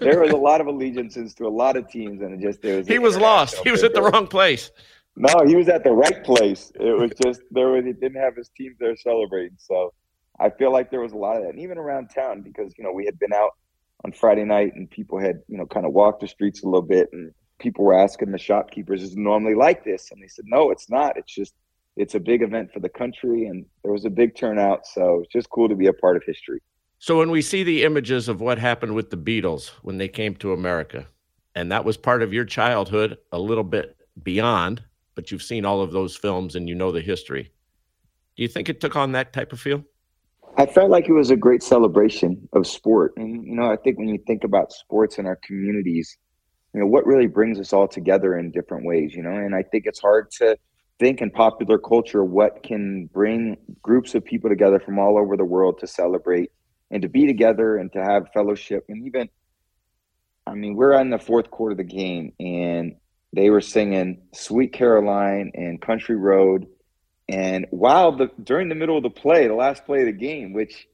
there 0.00 0.20
was 0.20 0.32
a 0.32 0.36
lot 0.36 0.62
of 0.62 0.66
allegiances 0.66 1.34
to 1.34 1.46
a 1.46 1.50
lot 1.50 1.76
of 1.76 1.88
teams, 1.90 2.22
and 2.22 2.32
it 2.32 2.40
just 2.44 2.62
there 2.62 2.78
was. 2.78 2.88
He 2.88 2.98
was 2.98 3.16
lost. 3.18 3.56
He 3.64 3.70
was 3.70 3.84
at 3.84 3.92
the 3.94 4.02
wrong 4.02 4.26
place. 4.26 4.70
No, 5.16 5.44
he 5.46 5.56
was 5.56 5.68
at 5.68 5.84
the 5.84 5.92
right 5.92 6.22
place. 6.24 6.72
It 6.76 6.96
was 6.98 7.10
just 7.22 7.42
there 7.50 7.68
was 7.68 7.84
he 7.84 7.92
didn't 7.92 8.20
have 8.20 8.36
his 8.36 8.50
team 8.56 8.74
there 8.78 8.96
celebrating. 8.96 9.56
So 9.58 9.92
I 10.38 10.50
feel 10.50 10.72
like 10.72 10.90
there 10.90 11.00
was 11.00 11.12
a 11.12 11.16
lot 11.16 11.36
of 11.36 11.42
that, 11.42 11.50
and 11.50 11.60
even 11.60 11.78
around 11.78 12.08
town 12.08 12.42
because 12.42 12.72
you 12.78 12.84
know 12.84 12.92
we 12.92 13.04
had 13.04 13.18
been 13.18 13.32
out 13.32 13.50
on 14.04 14.12
Friday 14.12 14.44
night 14.44 14.74
and 14.74 14.90
people 14.90 15.18
had 15.18 15.40
you 15.48 15.58
know 15.58 15.66
kind 15.66 15.84
of 15.84 15.92
walked 15.92 16.20
the 16.20 16.28
streets 16.28 16.62
a 16.62 16.66
little 16.66 16.82
bit, 16.82 17.08
and 17.12 17.32
people 17.58 17.84
were 17.84 17.98
asking 17.98 18.30
the 18.30 18.38
shopkeepers, 18.38 19.02
"Is 19.02 19.12
it 19.12 19.18
normally 19.18 19.54
like 19.54 19.84
this?" 19.84 20.10
And 20.10 20.22
they 20.22 20.28
said, 20.28 20.46
"No, 20.48 20.70
it's 20.70 20.88
not. 20.88 21.16
It's 21.16 21.34
just 21.34 21.54
it's 21.96 22.14
a 22.14 22.20
big 22.20 22.40
event 22.42 22.72
for 22.72 22.80
the 22.80 22.88
country, 22.88 23.46
and 23.46 23.66
there 23.82 23.92
was 23.92 24.04
a 24.04 24.10
big 24.10 24.36
turnout. 24.36 24.86
So 24.86 25.20
it's 25.20 25.32
just 25.32 25.50
cool 25.50 25.68
to 25.68 25.76
be 25.76 25.88
a 25.88 25.92
part 25.92 26.16
of 26.16 26.22
history." 26.24 26.60
So 26.98 27.18
when 27.18 27.30
we 27.30 27.42
see 27.42 27.62
the 27.62 27.82
images 27.82 28.28
of 28.28 28.40
what 28.40 28.58
happened 28.58 28.94
with 28.94 29.10
the 29.10 29.16
Beatles 29.16 29.70
when 29.82 29.98
they 29.98 30.08
came 30.08 30.36
to 30.36 30.52
America, 30.52 31.06
and 31.54 31.72
that 31.72 31.84
was 31.84 31.96
part 31.96 32.22
of 32.22 32.32
your 32.32 32.44
childhood, 32.44 33.18
a 33.32 33.38
little 33.38 33.64
bit 33.64 33.96
beyond 34.22 34.82
but 35.20 35.30
you've 35.30 35.42
seen 35.42 35.66
all 35.66 35.82
of 35.82 35.92
those 35.92 36.16
films 36.16 36.56
and 36.56 36.66
you 36.66 36.74
know 36.74 36.90
the 36.90 37.02
history. 37.02 37.42
Do 38.38 38.42
you 38.42 38.48
think 38.48 38.70
it 38.70 38.80
took 38.80 38.96
on 38.96 39.12
that 39.12 39.34
type 39.34 39.52
of 39.52 39.60
feel? 39.60 39.84
I 40.56 40.64
felt 40.64 40.88
like 40.88 41.10
it 41.10 41.12
was 41.12 41.30
a 41.30 41.36
great 41.36 41.62
celebration 41.62 42.48
of 42.54 42.66
sport. 42.66 43.12
And, 43.18 43.44
you 43.44 43.54
know, 43.54 43.70
I 43.70 43.76
think 43.76 43.98
when 43.98 44.08
you 44.08 44.16
think 44.26 44.44
about 44.44 44.72
sports 44.72 45.18
in 45.18 45.26
our 45.26 45.38
communities, 45.44 46.16
you 46.72 46.80
know, 46.80 46.86
what 46.86 47.04
really 47.04 47.26
brings 47.26 47.60
us 47.60 47.74
all 47.74 47.86
together 47.86 48.38
in 48.38 48.50
different 48.50 48.86
ways, 48.86 49.14
you 49.14 49.22
know, 49.22 49.28
and 49.32 49.54
I 49.54 49.62
think 49.62 49.84
it's 49.84 50.00
hard 50.00 50.30
to 50.38 50.56
think 50.98 51.20
in 51.20 51.30
popular 51.30 51.76
culture 51.76 52.24
what 52.24 52.62
can 52.62 53.10
bring 53.12 53.58
groups 53.82 54.14
of 54.14 54.24
people 54.24 54.48
together 54.48 54.80
from 54.80 54.98
all 54.98 55.18
over 55.18 55.36
the 55.36 55.44
world 55.44 55.80
to 55.80 55.86
celebrate 55.86 56.50
and 56.90 57.02
to 57.02 57.10
be 57.10 57.26
together 57.26 57.76
and 57.76 57.92
to 57.92 58.02
have 58.02 58.32
fellowship. 58.32 58.86
And 58.88 59.06
even, 59.06 59.28
I 60.46 60.54
mean, 60.54 60.76
we're 60.76 60.98
in 60.98 61.10
the 61.10 61.18
fourth 61.18 61.50
quarter 61.50 61.72
of 61.72 61.76
the 61.76 61.84
game 61.84 62.32
and 62.40 62.94
they 63.32 63.50
were 63.50 63.60
singing 63.60 64.22
Sweet 64.34 64.72
Caroline 64.72 65.52
and 65.54 65.80
Country 65.80 66.16
Road. 66.16 66.66
And 67.28 67.66
while 67.70 68.12
the 68.16 68.30
during 68.42 68.68
the 68.68 68.74
middle 68.74 68.96
of 68.96 69.02
the 69.02 69.10
play, 69.10 69.46
the 69.46 69.54
last 69.54 69.86
play 69.86 70.00
of 70.00 70.06
the 70.06 70.12
game, 70.12 70.52
which 70.52 70.88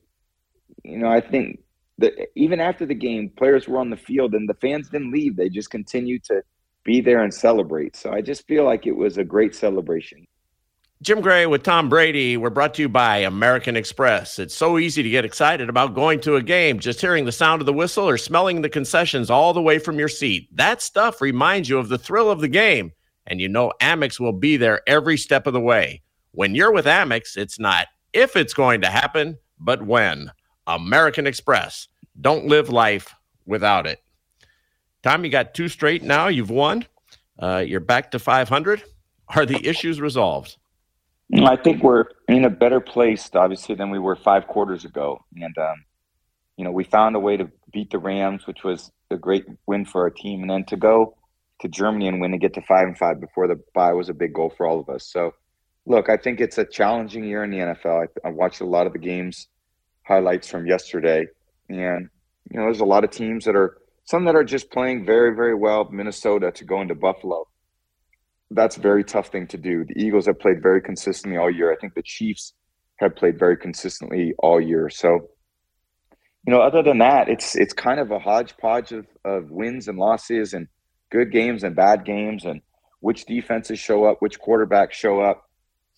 you 0.84 0.98
know, 0.98 1.08
I 1.08 1.20
think 1.20 1.60
that 1.98 2.12
even 2.34 2.60
after 2.60 2.86
the 2.86 2.94
game, 2.94 3.30
players 3.36 3.66
were 3.66 3.78
on 3.78 3.90
the 3.90 3.96
field 3.96 4.34
and 4.34 4.48
the 4.48 4.54
fans 4.54 4.88
didn't 4.90 5.12
leave. 5.12 5.36
They 5.36 5.48
just 5.48 5.70
continued 5.70 6.24
to 6.24 6.42
be 6.84 7.00
there 7.00 7.22
and 7.22 7.32
celebrate. 7.32 7.96
So 7.96 8.12
I 8.12 8.20
just 8.20 8.46
feel 8.46 8.64
like 8.64 8.86
it 8.86 8.96
was 8.96 9.18
a 9.18 9.24
great 9.24 9.54
celebration. 9.54 10.26
Jim 11.06 11.20
Gray 11.20 11.46
with 11.46 11.62
Tom 11.62 11.88
Brady. 11.88 12.36
We're 12.36 12.50
brought 12.50 12.74
to 12.74 12.82
you 12.82 12.88
by 12.88 13.18
American 13.18 13.76
Express. 13.76 14.40
It's 14.40 14.56
so 14.56 14.76
easy 14.76 15.04
to 15.04 15.08
get 15.08 15.24
excited 15.24 15.68
about 15.68 15.94
going 15.94 16.18
to 16.22 16.34
a 16.34 16.42
game, 16.42 16.80
just 16.80 17.00
hearing 17.00 17.24
the 17.24 17.30
sound 17.30 17.62
of 17.62 17.66
the 17.66 17.72
whistle 17.72 18.08
or 18.08 18.18
smelling 18.18 18.60
the 18.60 18.68
concessions 18.68 19.30
all 19.30 19.54
the 19.54 19.62
way 19.62 19.78
from 19.78 20.00
your 20.00 20.08
seat. 20.08 20.48
That 20.50 20.82
stuff 20.82 21.20
reminds 21.20 21.68
you 21.68 21.78
of 21.78 21.90
the 21.90 21.96
thrill 21.96 22.28
of 22.28 22.40
the 22.40 22.48
game, 22.48 22.90
and 23.24 23.40
you 23.40 23.48
know 23.48 23.72
Amex 23.80 24.18
will 24.18 24.32
be 24.32 24.56
there 24.56 24.82
every 24.88 25.16
step 25.16 25.46
of 25.46 25.52
the 25.52 25.60
way. 25.60 26.02
When 26.32 26.56
you're 26.56 26.72
with 26.72 26.86
Amex, 26.86 27.36
it's 27.36 27.60
not 27.60 27.86
if 28.12 28.34
it's 28.34 28.52
going 28.52 28.80
to 28.80 28.90
happen, 28.90 29.38
but 29.60 29.82
when. 29.82 30.32
American 30.66 31.28
Express. 31.28 31.86
Don't 32.20 32.48
live 32.48 32.68
life 32.68 33.14
without 33.46 33.86
it. 33.86 34.00
Tom, 35.04 35.24
you 35.24 35.30
got 35.30 35.54
two 35.54 35.68
straight 35.68 36.02
now. 36.02 36.26
You've 36.26 36.50
won. 36.50 36.84
Uh, 37.38 37.62
you're 37.64 37.78
back 37.78 38.10
to 38.10 38.18
500. 38.18 38.82
Are 39.36 39.46
the 39.46 39.64
issues 39.64 40.00
resolved? 40.00 40.56
I 41.34 41.56
think 41.56 41.82
we're 41.82 42.04
in 42.28 42.44
a 42.44 42.50
better 42.50 42.80
place, 42.80 43.28
obviously, 43.34 43.74
than 43.74 43.90
we 43.90 43.98
were 43.98 44.16
five 44.16 44.46
quarters 44.46 44.84
ago. 44.84 45.24
And, 45.36 45.56
um, 45.58 45.84
you 46.56 46.64
know, 46.64 46.70
we 46.70 46.84
found 46.84 47.16
a 47.16 47.20
way 47.20 47.36
to 47.36 47.50
beat 47.72 47.90
the 47.90 47.98
Rams, 47.98 48.46
which 48.46 48.62
was 48.62 48.90
a 49.10 49.16
great 49.16 49.44
win 49.66 49.84
for 49.84 50.02
our 50.02 50.10
team. 50.10 50.42
And 50.42 50.50
then 50.50 50.64
to 50.66 50.76
go 50.76 51.16
to 51.60 51.68
Germany 51.68 52.08
and 52.08 52.20
win 52.20 52.32
and 52.32 52.40
get 52.40 52.54
to 52.54 52.62
five 52.62 52.86
and 52.86 52.96
five 52.96 53.20
before 53.20 53.48
the 53.48 53.60
bye 53.74 53.92
was 53.92 54.08
a 54.08 54.14
big 54.14 54.34
goal 54.34 54.52
for 54.56 54.66
all 54.66 54.78
of 54.78 54.88
us. 54.88 55.04
So, 55.04 55.34
look, 55.84 56.08
I 56.08 56.16
think 56.16 56.40
it's 56.40 56.58
a 56.58 56.64
challenging 56.64 57.24
year 57.24 57.44
in 57.44 57.50
the 57.50 57.58
NFL. 57.58 58.08
I, 58.24 58.28
I 58.28 58.30
watched 58.30 58.60
a 58.60 58.66
lot 58.66 58.86
of 58.86 58.92
the 58.92 58.98
games 58.98 59.48
highlights 60.04 60.48
from 60.48 60.66
yesterday, 60.66 61.26
and 61.68 62.08
you 62.50 62.58
know, 62.58 62.64
there's 62.64 62.80
a 62.80 62.84
lot 62.84 63.04
of 63.04 63.10
teams 63.10 63.44
that 63.44 63.56
are 63.56 63.78
some 64.04 64.24
that 64.26 64.36
are 64.36 64.44
just 64.44 64.70
playing 64.70 65.04
very, 65.04 65.34
very 65.34 65.54
well. 65.54 65.88
Minnesota 65.90 66.52
to 66.52 66.64
go 66.64 66.80
into 66.80 66.94
Buffalo, 66.94 67.48
that's 68.50 68.76
a 68.76 68.80
very 68.80 69.04
tough 69.04 69.28
thing 69.28 69.46
to 69.48 69.58
do. 69.58 69.84
The 69.84 69.98
Eagles 69.98 70.26
have 70.26 70.38
played 70.38 70.62
very 70.62 70.80
consistently 70.80 71.38
all 71.38 71.50
year. 71.50 71.72
I 71.72 71.76
think 71.76 71.94
the 71.94 72.02
Chiefs 72.02 72.52
have 72.96 73.16
played 73.16 73.38
very 73.38 73.56
consistently 73.56 74.34
all 74.38 74.60
year. 74.60 74.88
So, 74.88 75.28
you 76.46 76.52
know, 76.52 76.60
other 76.60 76.82
than 76.82 76.98
that, 76.98 77.28
it's 77.28 77.56
it's 77.56 77.72
kind 77.72 77.98
of 77.98 78.10
a 78.10 78.18
hodgepodge 78.18 78.92
of, 78.92 79.06
of 79.24 79.50
wins 79.50 79.88
and 79.88 79.98
losses 79.98 80.54
and 80.54 80.68
good 81.10 81.32
games 81.32 81.64
and 81.64 81.74
bad 81.74 82.04
games 82.04 82.44
and 82.44 82.60
which 83.00 83.26
defenses 83.26 83.78
show 83.78 84.04
up, 84.04 84.18
which 84.20 84.40
quarterbacks 84.40 84.92
show 84.92 85.20
up. 85.20 85.48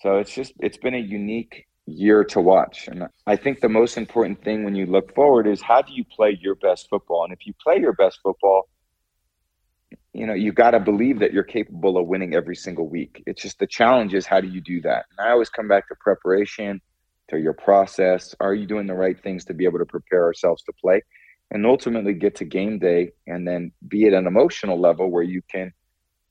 So 0.01 0.17
it's 0.19 0.35
just 0.35 0.53
it's 0.61 0.79
been 0.79 0.95
a 0.95 0.99
unique 0.99 1.67
year 1.87 2.25
to 2.25 2.41
watch. 2.41 2.89
And 2.89 3.05
I 3.27 3.37
think 3.37 3.61
the 3.61 3.69
most 3.69 3.97
important 3.97 4.43
thing 4.43 4.65
when 4.65 4.75
you 4.75 4.87
look 4.87 5.15
forward 5.15 5.47
is 5.47 5.61
how 5.61 5.83
do 5.83 5.93
you 5.93 6.05
play 6.05 6.39
your 6.41 6.55
best 6.55 6.89
football? 6.89 7.25
And 7.25 7.33
if 7.33 7.47
you 7.47 7.53
play 7.63 7.79
your 7.79 7.93
best 7.93 8.21
football, 8.23 8.69
you 10.13 10.27
know, 10.27 10.35
you 10.35 10.53
got 10.53 10.73
to 10.73 10.81
believe 10.81 11.19
that 11.21 11.33
you're 11.33 11.45
capable 11.45 11.99
of 11.99 12.07
winning 12.07 12.35
every 12.35 12.57
single 12.57 12.89
week. 12.89 13.23
It's 13.27 13.43
just 13.43 13.59
the 13.59 13.67
challenge 13.67 14.15
is 14.15 14.27
how 14.27 14.41
do 14.41 14.49
you 14.49 14.61
do 14.61 14.81
that? 14.83 15.07
And 15.11 15.27
I 15.27 15.31
always 15.33 15.51
come 15.51 15.69
back 15.69 15.89
to 15.89 15.95
preparation, 16.01 16.81
to 17.29 17.39
your 17.39 17.53
process. 17.53 18.35
Are 18.41 18.55
you 18.55 18.67
doing 18.67 18.87
the 18.87 18.95
right 18.95 19.21
things 19.23 19.45
to 19.47 19.55
be 19.55 19.65
able 19.65 19.79
to 19.79 19.87
prepare 19.87 20.25
ourselves 20.25 20.63
to 20.65 20.73
play? 20.73 21.03
And 21.51 21.65
ultimately 21.65 22.15
get 22.15 22.37
to 22.37 22.45
game 22.45 22.79
day 22.79 23.13
and 23.27 23.47
then 23.47 23.73
be 23.87 24.07
at 24.07 24.13
an 24.13 24.27
emotional 24.27 24.79
level 24.79 25.11
where 25.11 25.23
you 25.23 25.41
can 25.51 25.73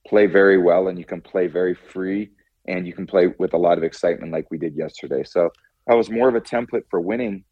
play 0.06 0.28
very 0.28 0.58
well 0.58 0.88
and 0.88 0.98
you 0.98 1.06
can 1.06 1.22
play 1.22 1.48
very 1.48 1.74
free 1.74 2.32
and 2.68 2.86
you 2.86 2.94
can 2.94 3.08
play 3.08 3.28
with 3.40 3.54
a 3.54 3.58
lot 3.58 3.78
of 3.78 3.84
excitement 3.84 4.32
like 4.32 4.50
we 4.52 4.58
did 4.58 4.76
yesterday. 4.76 5.24
So 5.24 5.50
that 5.88 5.96
was 5.96 6.10
more 6.10 6.30
of 6.30 6.36
a 6.36 6.42
template 6.42 6.84
for 6.90 7.00
winning 7.00 7.46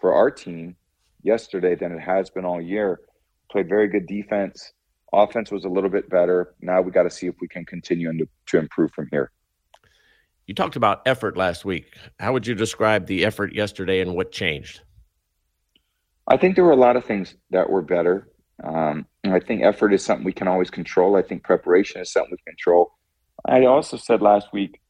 for 0.00 0.14
our 0.14 0.30
team 0.30 0.76
yesterday 1.22 1.74
than 1.74 1.92
it 1.92 2.00
has 2.00 2.30
been 2.30 2.44
all 2.44 2.60
year. 2.60 3.00
Played 3.50 3.68
very 3.68 3.88
good 3.88 4.06
defense. 4.06 4.72
Offense 5.12 5.50
was 5.50 5.64
a 5.64 5.68
little 5.68 5.90
bit 5.90 6.08
better. 6.10 6.54
Now 6.60 6.80
we 6.80 6.90
got 6.90 7.04
to 7.04 7.10
see 7.10 7.26
if 7.26 7.34
we 7.40 7.48
can 7.48 7.64
continue 7.64 8.12
to, 8.16 8.28
to 8.46 8.58
improve 8.58 8.92
from 8.92 9.08
here. 9.10 9.30
You 10.46 10.54
talked 10.54 10.76
about 10.76 11.02
effort 11.06 11.36
last 11.36 11.64
week. 11.64 11.94
How 12.18 12.32
would 12.32 12.46
you 12.46 12.54
describe 12.54 13.06
the 13.06 13.24
effort 13.24 13.54
yesterday 13.54 14.00
and 14.00 14.14
what 14.14 14.32
changed? 14.32 14.80
I 16.26 16.36
think 16.36 16.54
there 16.54 16.64
were 16.64 16.72
a 16.72 16.76
lot 16.76 16.96
of 16.96 17.04
things 17.04 17.34
that 17.50 17.68
were 17.68 17.82
better. 17.82 18.28
Um, 18.62 19.06
I 19.24 19.40
think 19.40 19.62
effort 19.62 19.92
is 19.92 20.04
something 20.04 20.24
we 20.24 20.32
can 20.32 20.48
always 20.48 20.70
control. 20.70 21.16
I 21.16 21.22
think 21.22 21.42
preparation 21.42 22.00
is 22.00 22.12
something 22.12 22.32
we 22.32 22.36
can 22.38 22.54
control. 22.54 22.92
I 23.46 23.64
also 23.66 23.96
said 23.96 24.20
last 24.20 24.52
week, 24.52 24.80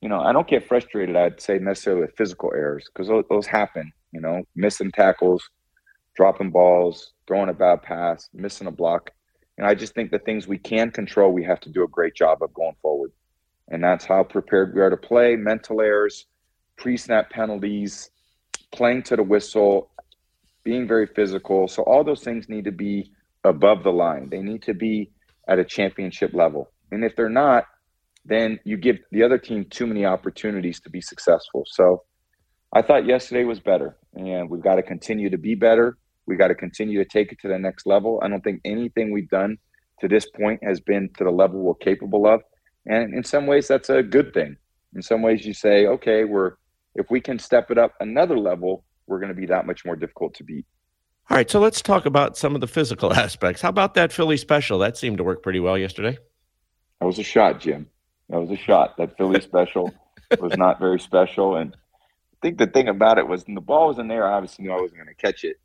you 0.00 0.08
know, 0.08 0.20
I 0.20 0.32
don't 0.32 0.48
get 0.48 0.68
frustrated, 0.68 1.16
I'd 1.16 1.40
say 1.40 1.58
necessarily 1.58 2.02
with 2.02 2.16
physical 2.16 2.52
errors 2.54 2.88
because 2.92 3.08
those, 3.08 3.24
those 3.30 3.46
happen, 3.46 3.90
you 4.12 4.20
know, 4.20 4.42
missing 4.54 4.90
tackles, 4.92 5.42
dropping 6.16 6.50
balls, 6.50 7.12
throwing 7.26 7.48
a 7.48 7.54
bad 7.54 7.82
pass, 7.82 8.28
missing 8.32 8.66
a 8.66 8.70
block. 8.70 9.10
And 9.58 9.66
I 9.66 9.74
just 9.74 9.94
think 9.94 10.10
the 10.10 10.18
things 10.18 10.46
we 10.46 10.58
can 10.58 10.90
control, 10.90 11.32
we 11.32 11.44
have 11.44 11.60
to 11.60 11.70
do 11.70 11.82
a 11.82 11.88
great 11.88 12.14
job 12.14 12.42
of 12.42 12.52
going 12.54 12.76
forward. 12.82 13.12
And 13.68 13.82
that's 13.82 14.04
how 14.04 14.22
prepared 14.22 14.74
we 14.74 14.80
are 14.80 14.90
to 14.90 14.96
play 14.96 15.34
mental 15.36 15.80
errors, 15.80 16.26
pre 16.76 16.96
snap 16.96 17.30
penalties, 17.30 18.10
playing 18.72 19.02
to 19.04 19.16
the 19.16 19.22
whistle, 19.22 19.90
being 20.62 20.86
very 20.86 21.06
physical. 21.06 21.68
So 21.68 21.82
all 21.82 22.04
those 22.04 22.22
things 22.22 22.48
need 22.48 22.64
to 22.64 22.72
be 22.72 23.12
above 23.44 23.82
the 23.82 23.92
line. 23.92 24.28
They 24.28 24.42
need 24.42 24.62
to 24.64 24.74
be 24.74 25.10
at 25.48 25.58
a 25.58 25.64
championship 25.64 26.34
level. 26.34 26.70
And 26.90 27.04
if 27.04 27.16
they're 27.16 27.28
not, 27.28 27.64
then 28.24 28.58
you 28.64 28.76
give 28.76 28.98
the 29.12 29.22
other 29.22 29.38
team 29.38 29.66
too 29.70 29.86
many 29.86 30.04
opportunities 30.04 30.80
to 30.80 30.90
be 30.90 31.00
successful. 31.00 31.64
So 31.66 32.02
I 32.72 32.82
thought 32.82 33.06
yesterday 33.06 33.44
was 33.44 33.60
better, 33.60 33.96
and 34.14 34.50
we've 34.50 34.62
got 34.62 34.74
to 34.76 34.82
continue 34.82 35.30
to 35.30 35.38
be 35.38 35.54
better. 35.54 35.96
We 36.26 36.36
got 36.36 36.48
to 36.48 36.54
continue 36.54 36.98
to 36.98 37.08
take 37.08 37.32
it 37.32 37.40
to 37.40 37.48
the 37.48 37.58
next 37.58 37.86
level. 37.86 38.20
I 38.22 38.28
don't 38.28 38.42
think 38.42 38.60
anything 38.64 39.12
we've 39.12 39.28
done 39.28 39.58
to 40.00 40.08
this 40.08 40.26
point 40.28 40.62
has 40.62 40.80
been 40.80 41.10
to 41.18 41.24
the 41.24 41.30
level 41.30 41.60
we're 41.60 41.74
capable 41.74 42.26
of. 42.26 42.42
And 42.86 43.14
in 43.14 43.24
some 43.24 43.46
ways, 43.46 43.68
that's 43.68 43.90
a 43.90 44.02
good 44.02 44.34
thing. 44.34 44.56
In 44.94 45.02
some 45.02 45.22
ways, 45.22 45.44
you 45.44 45.52
say, 45.52 45.86
okay, 45.86 46.24
we're 46.24 46.52
if 46.94 47.10
we 47.10 47.20
can 47.20 47.38
step 47.38 47.70
it 47.70 47.78
up 47.78 47.92
another 48.00 48.38
level, 48.38 48.84
we're 49.06 49.18
going 49.18 49.28
to 49.28 49.38
be 49.38 49.46
that 49.46 49.66
much 49.66 49.84
more 49.84 49.96
difficult 49.96 50.34
to 50.34 50.44
beat. 50.44 50.64
All 51.28 51.36
right, 51.36 51.50
so 51.50 51.60
let's 51.60 51.82
talk 51.82 52.06
about 52.06 52.36
some 52.36 52.54
of 52.54 52.60
the 52.60 52.66
physical 52.66 53.12
aspects. 53.24 53.60
How 53.60 53.68
about 53.68 53.94
that 53.94 54.12
Philly 54.12 54.36
special? 54.36 54.78
That 54.78 54.96
seemed 54.96 55.18
to 55.18 55.24
work 55.24 55.42
pretty 55.42 55.60
well 55.60 55.76
yesterday. 55.76 56.18
That 57.00 57.06
was 57.06 57.18
a 57.18 57.22
shot, 57.22 57.60
Jim. 57.60 57.86
That 58.30 58.40
was 58.40 58.50
a 58.50 58.56
shot. 58.56 58.96
That 58.96 59.16
Philly 59.16 59.40
special 59.42 59.92
was 60.40 60.56
not 60.56 60.78
very 60.78 60.98
special. 60.98 61.56
And 61.56 61.74
I 61.74 62.36
think 62.42 62.58
the 62.58 62.66
thing 62.66 62.88
about 62.88 63.18
it 63.18 63.28
was 63.28 63.44
when 63.46 63.54
the 63.54 63.60
ball 63.60 63.88
was 63.88 63.98
in 63.98 64.08
there, 64.08 64.26
I 64.26 64.34
obviously 64.34 64.64
knew 64.64 64.72
I 64.72 64.80
wasn't 64.80 64.96
going 64.96 65.08
to 65.08 65.14
catch 65.14 65.44
it. 65.44 65.56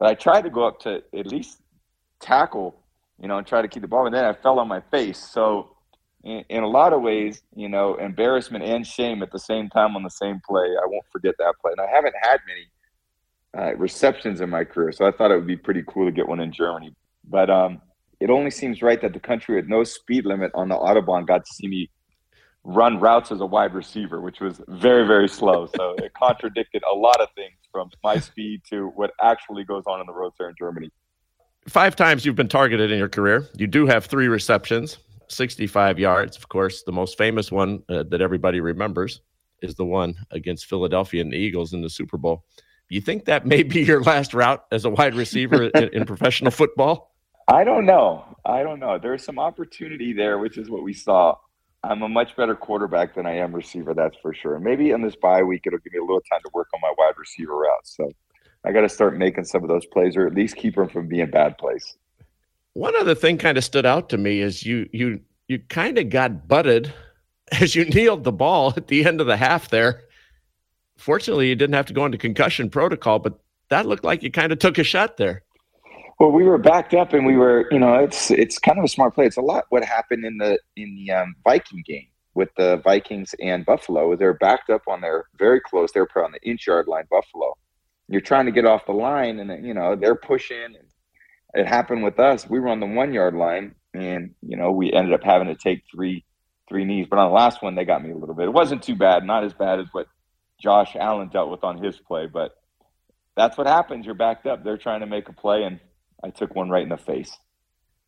But 0.00 0.08
I 0.08 0.14
tried 0.14 0.42
to 0.42 0.50
go 0.50 0.66
up 0.66 0.80
to 0.80 1.02
at 1.16 1.26
least 1.26 1.60
tackle, 2.20 2.74
you 3.20 3.28
know, 3.28 3.36
and 3.38 3.46
try 3.46 3.60
to 3.60 3.68
keep 3.68 3.82
the 3.82 3.88
ball. 3.88 4.06
And 4.06 4.14
then 4.14 4.24
I 4.24 4.32
fell 4.32 4.58
on 4.58 4.66
my 4.66 4.80
face. 4.80 5.18
So 5.18 5.76
in, 6.24 6.42
in 6.48 6.62
a 6.62 6.68
lot 6.68 6.94
of 6.94 7.02
ways, 7.02 7.42
you 7.54 7.68
know, 7.68 7.96
embarrassment 7.96 8.64
and 8.64 8.86
shame 8.86 9.22
at 9.22 9.30
the 9.30 9.38
same 9.38 9.68
time 9.68 9.94
on 9.94 10.02
the 10.02 10.10
same 10.10 10.40
play. 10.48 10.64
I 10.82 10.86
won't 10.86 11.04
forget 11.12 11.34
that 11.38 11.54
play. 11.60 11.72
And 11.72 11.80
I 11.80 11.94
haven't 11.94 12.14
had 12.20 12.38
many 12.48 12.66
uh, 13.56 13.76
receptions 13.76 14.40
in 14.40 14.48
my 14.48 14.64
career. 14.64 14.90
So 14.90 15.06
I 15.06 15.12
thought 15.12 15.30
it 15.30 15.36
would 15.36 15.46
be 15.46 15.56
pretty 15.56 15.84
cool 15.86 16.06
to 16.06 16.12
get 16.12 16.26
one 16.26 16.40
in 16.40 16.50
Germany. 16.50 16.94
But 17.28 17.50
um, 17.50 17.82
it 18.20 18.30
only 18.30 18.50
seems 18.50 18.80
right 18.80 19.00
that 19.02 19.12
the 19.12 19.20
country 19.20 19.56
with 19.56 19.68
no 19.68 19.84
speed 19.84 20.24
limit 20.24 20.50
on 20.54 20.70
the 20.70 20.76
Autobahn 20.76 21.26
got 21.26 21.44
to 21.44 21.52
see 21.52 21.68
me 21.68 21.90
run 22.74 23.00
routes 23.00 23.32
as 23.32 23.40
a 23.40 23.46
wide 23.46 23.74
receiver, 23.74 24.20
which 24.20 24.40
was 24.40 24.60
very, 24.68 25.06
very 25.06 25.28
slow. 25.28 25.68
So 25.76 25.94
it 25.98 26.12
contradicted 26.14 26.82
a 26.90 26.94
lot 26.94 27.20
of 27.20 27.28
things 27.34 27.56
from 27.72 27.90
my 28.02 28.18
speed 28.18 28.62
to 28.70 28.88
what 28.94 29.12
actually 29.22 29.64
goes 29.64 29.84
on 29.86 30.00
in 30.00 30.06
the 30.06 30.12
roads 30.12 30.36
there 30.38 30.48
in 30.48 30.54
Germany. 30.58 30.90
Five 31.68 31.94
times 31.94 32.24
you've 32.24 32.36
been 32.36 32.48
targeted 32.48 32.90
in 32.90 32.98
your 32.98 33.08
career. 33.08 33.46
You 33.56 33.66
do 33.66 33.86
have 33.86 34.06
three 34.06 34.28
receptions, 34.28 34.98
65 35.28 35.98
yards. 35.98 36.36
Of 36.36 36.48
course, 36.48 36.82
the 36.84 36.92
most 36.92 37.18
famous 37.18 37.52
one 37.52 37.82
uh, 37.88 38.04
that 38.08 38.20
everybody 38.20 38.60
remembers 38.60 39.20
is 39.62 39.74
the 39.74 39.84
one 39.84 40.14
against 40.30 40.66
Philadelphia 40.66 41.20
and 41.20 41.32
the 41.32 41.36
Eagles 41.36 41.74
in 41.74 41.82
the 41.82 41.90
Super 41.90 42.16
Bowl. 42.16 42.44
You 42.88 43.00
think 43.00 43.26
that 43.26 43.46
may 43.46 43.62
be 43.62 43.82
your 43.82 44.02
last 44.02 44.32
route 44.32 44.64
as 44.72 44.84
a 44.84 44.90
wide 44.90 45.14
receiver 45.14 45.64
in, 45.64 45.88
in 45.92 46.06
professional 46.06 46.50
football? 46.50 47.14
I 47.46 47.62
don't 47.64 47.84
know. 47.84 48.24
I 48.44 48.62
don't 48.62 48.80
know. 48.80 48.98
There's 48.98 49.24
some 49.24 49.38
opportunity 49.38 50.12
there, 50.12 50.38
which 50.38 50.56
is 50.56 50.70
what 50.70 50.82
we 50.82 50.94
saw. 50.94 51.36
I'm 51.82 52.02
a 52.02 52.08
much 52.08 52.36
better 52.36 52.54
quarterback 52.54 53.14
than 53.14 53.26
I 53.26 53.36
am 53.36 53.54
receiver, 53.54 53.94
that's 53.94 54.16
for 54.20 54.34
sure. 54.34 54.56
And 54.56 54.64
Maybe 54.64 54.90
in 54.90 55.00
this 55.02 55.16
bye 55.16 55.42
week, 55.42 55.62
it'll 55.66 55.78
give 55.78 55.92
me 55.92 55.98
a 55.98 56.02
little 56.02 56.22
time 56.30 56.40
to 56.44 56.50
work 56.52 56.68
on 56.74 56.80
my 56.82 56.92
wide 56.98 57.14
receiver 57.16 57.56
routes. 57.56 57.96
So 57.96 58.12
I 58.64 58.72
got 58.72 58.82
to 58.82 58.88
start 58.88 59.16
making 59.16 59.44
some 59.44 59.62
of 59.62 59.68
those 59.68 59.86
plays, 59.86 60.16
or 60.16 60.26
at 60.26 60.34
least 60.34 60.56
keep 60.56 60.74
them 60.74 60.88
from 60.88 61.08
being 61.08 61.30
bad 61.30 61.56
plays. 61.56 61.96
One 62.74 62.94
other 62.96 63.14
thing 63.14 63.38
kind 63.38 63.56
of 63.56 63.64
stood 63.64 63.86
out 63.86 64.10
to 64.10 64.18
me 64.18 64.40
is 64.40 64.64
you 64.64 64.88
you 64.92 65.20
you 65.48 65.58
kind 65.58 65.98
of 65.98 66.10
got 66.10 66.46
butted 66.46 66.92
as 67.60 67.74
you 67.74 67.84
kneeled 67.86 68.24
the 68.24 68.32
ball 68.32 68.72
at 68.76 68.88
the 68.88 69.04
end 69.06 69.20
of 69.20 69.26
the 69.26 69.36
half 69.36 69.70
there. 69.70 70.02
Fortunately, 70.98 71.48
you 71.48 71.54
didn't 71.54 71.74
have 71.74 71.86
to 71.86 71.94
go 71.94 72.04
into 72.04 72.18
concussion 72.18 72.68
protocol, 72.68 73.18
but 73.18 73.40
that 73.70 73.86
looked 73.86 74.04
like 74.04 74.22
you 74.22 74.30
kind 74.30 74.52
of 74.52 74.58
took 74.58 74.76
a 74.76 74.84
shot 74.84 75.16
there. 75.16 75.42
Well, 76.20 76.32
we 76.32 76.44
were 76.44 76.58
backed 76.58 76.92
up, 76.92 77.14
and 77.14 77.24
we 77.24 77.38
were, 77.38 77.66
you 77.70 77.78
know, 77.78 77.94
it's 77.94 78.30
it's 78.30 78.58
kind 78.58 78.78
of 78.78 78.84
a 78.84 78.88
smart 78.88 79.14
play. 79.14 79.24
It's 79.24 79.38
a 79.38 79.40
lot 79.40 79.64
what 79.70 79.82
happened 79.82 80.26
in 80.26 80.38
the 80.38 80.58
in 80.76 80.94
the 80.94 81.12
um, 81.12 81.34
Viking 81.44 81.82
game 81.86 82.08
with 82.34 82.50
the 82.58 82.76
Vikings 82.84 83.34
and 83.40 83.64
Buffalo. 83.64 84.14
They're 84.16 84.34
backed 84.34 84.68
up 84.68 84.82
on 84.86 85.00
their 85.00 85.24
very 85.38 85.62
close. 85.62 85.92
They're 85.92 86.04
probably 86.04 86.26
on 86.26 86.32
the 86.32 86.50
inch 86.50 86.66
yard 86.66 86.88
line. 86.88 87.04
Buffalo. 87.10 87.56
You're 88.08 88.20
trying 88.20 88.46
to 88.46 88.52
get 88.52 88.66
off 88.66 88.84
the 88.84 88.92
line, 88.92 89.40
and 89.40 89.66
you 89.66 89.72
know 89.72 89.96
they're 89.96 90.14
pushing. 90.14 90.76
It 91.54 91.66
happened 91.66 92.04
with 92.04 92.20
us. 92.20 92.46
We 92.46 92.60
were 92.60 92.68
on 92.68 92.80
the 92.80 92.86
one 92.86 93.14
yard 93.14 93.34
line, 93.34 93.74
and 93.94 94.34
you 94.42 94.58
know 94.58 94.72
we 94.72 94.92
ended 94.92 95.14
up 95.14 95.24
having 95.24 95.48
to 95.48 95.54
take 95.54 95.84
three 95.90 96.26
three 96.68 96.84
knees. 96.84 97.06
But 97.08 97.18
on 97.18 97.30
the 97.30 97.34
last 97.34 97.62
one, 97.62 97.76
they 97.76 97.86
got 97.86 98.04
me 98.04 98.10
a 98.10 98.16
little 98.16 98.34
bit. 98.34 98.44
It 98.44 98.52
wasn't 98.52 98.82
too 98.82 98.94
bad. 98.94 99.24
Not 99.24 99.44
as 99.44 99.54
bad 99.54 99.80
as 99.80 99.86
what 99.92 100.06
Josh 100.60 100.96
Allen 101.00 101.30
dealt 101.30 101.50
with 101.50 101.64
on 101.64 101.82
his 101.82 101.98
play, 101.98 102.26
but 102.26 102.52
that's 103.38 103.56
what 103.56 103.66
happens. 103.66 104.04
You're 104.04 104.14
backed 104.14 104.46
up. 104.46 104.64
They're 104.64 104.76
trying 104.76 105.00
to 105.00 105.06
make 105.06 105.30
a 105.30 105.32
play, 105.32 105.62
and 105.64 105.80
I 106.22 106.30
took 106.30 106.54
one 106.54 106.68
right 106.68 106.82
in 106.82 106.88
the 106.88 106.96
face. 106.96 107.36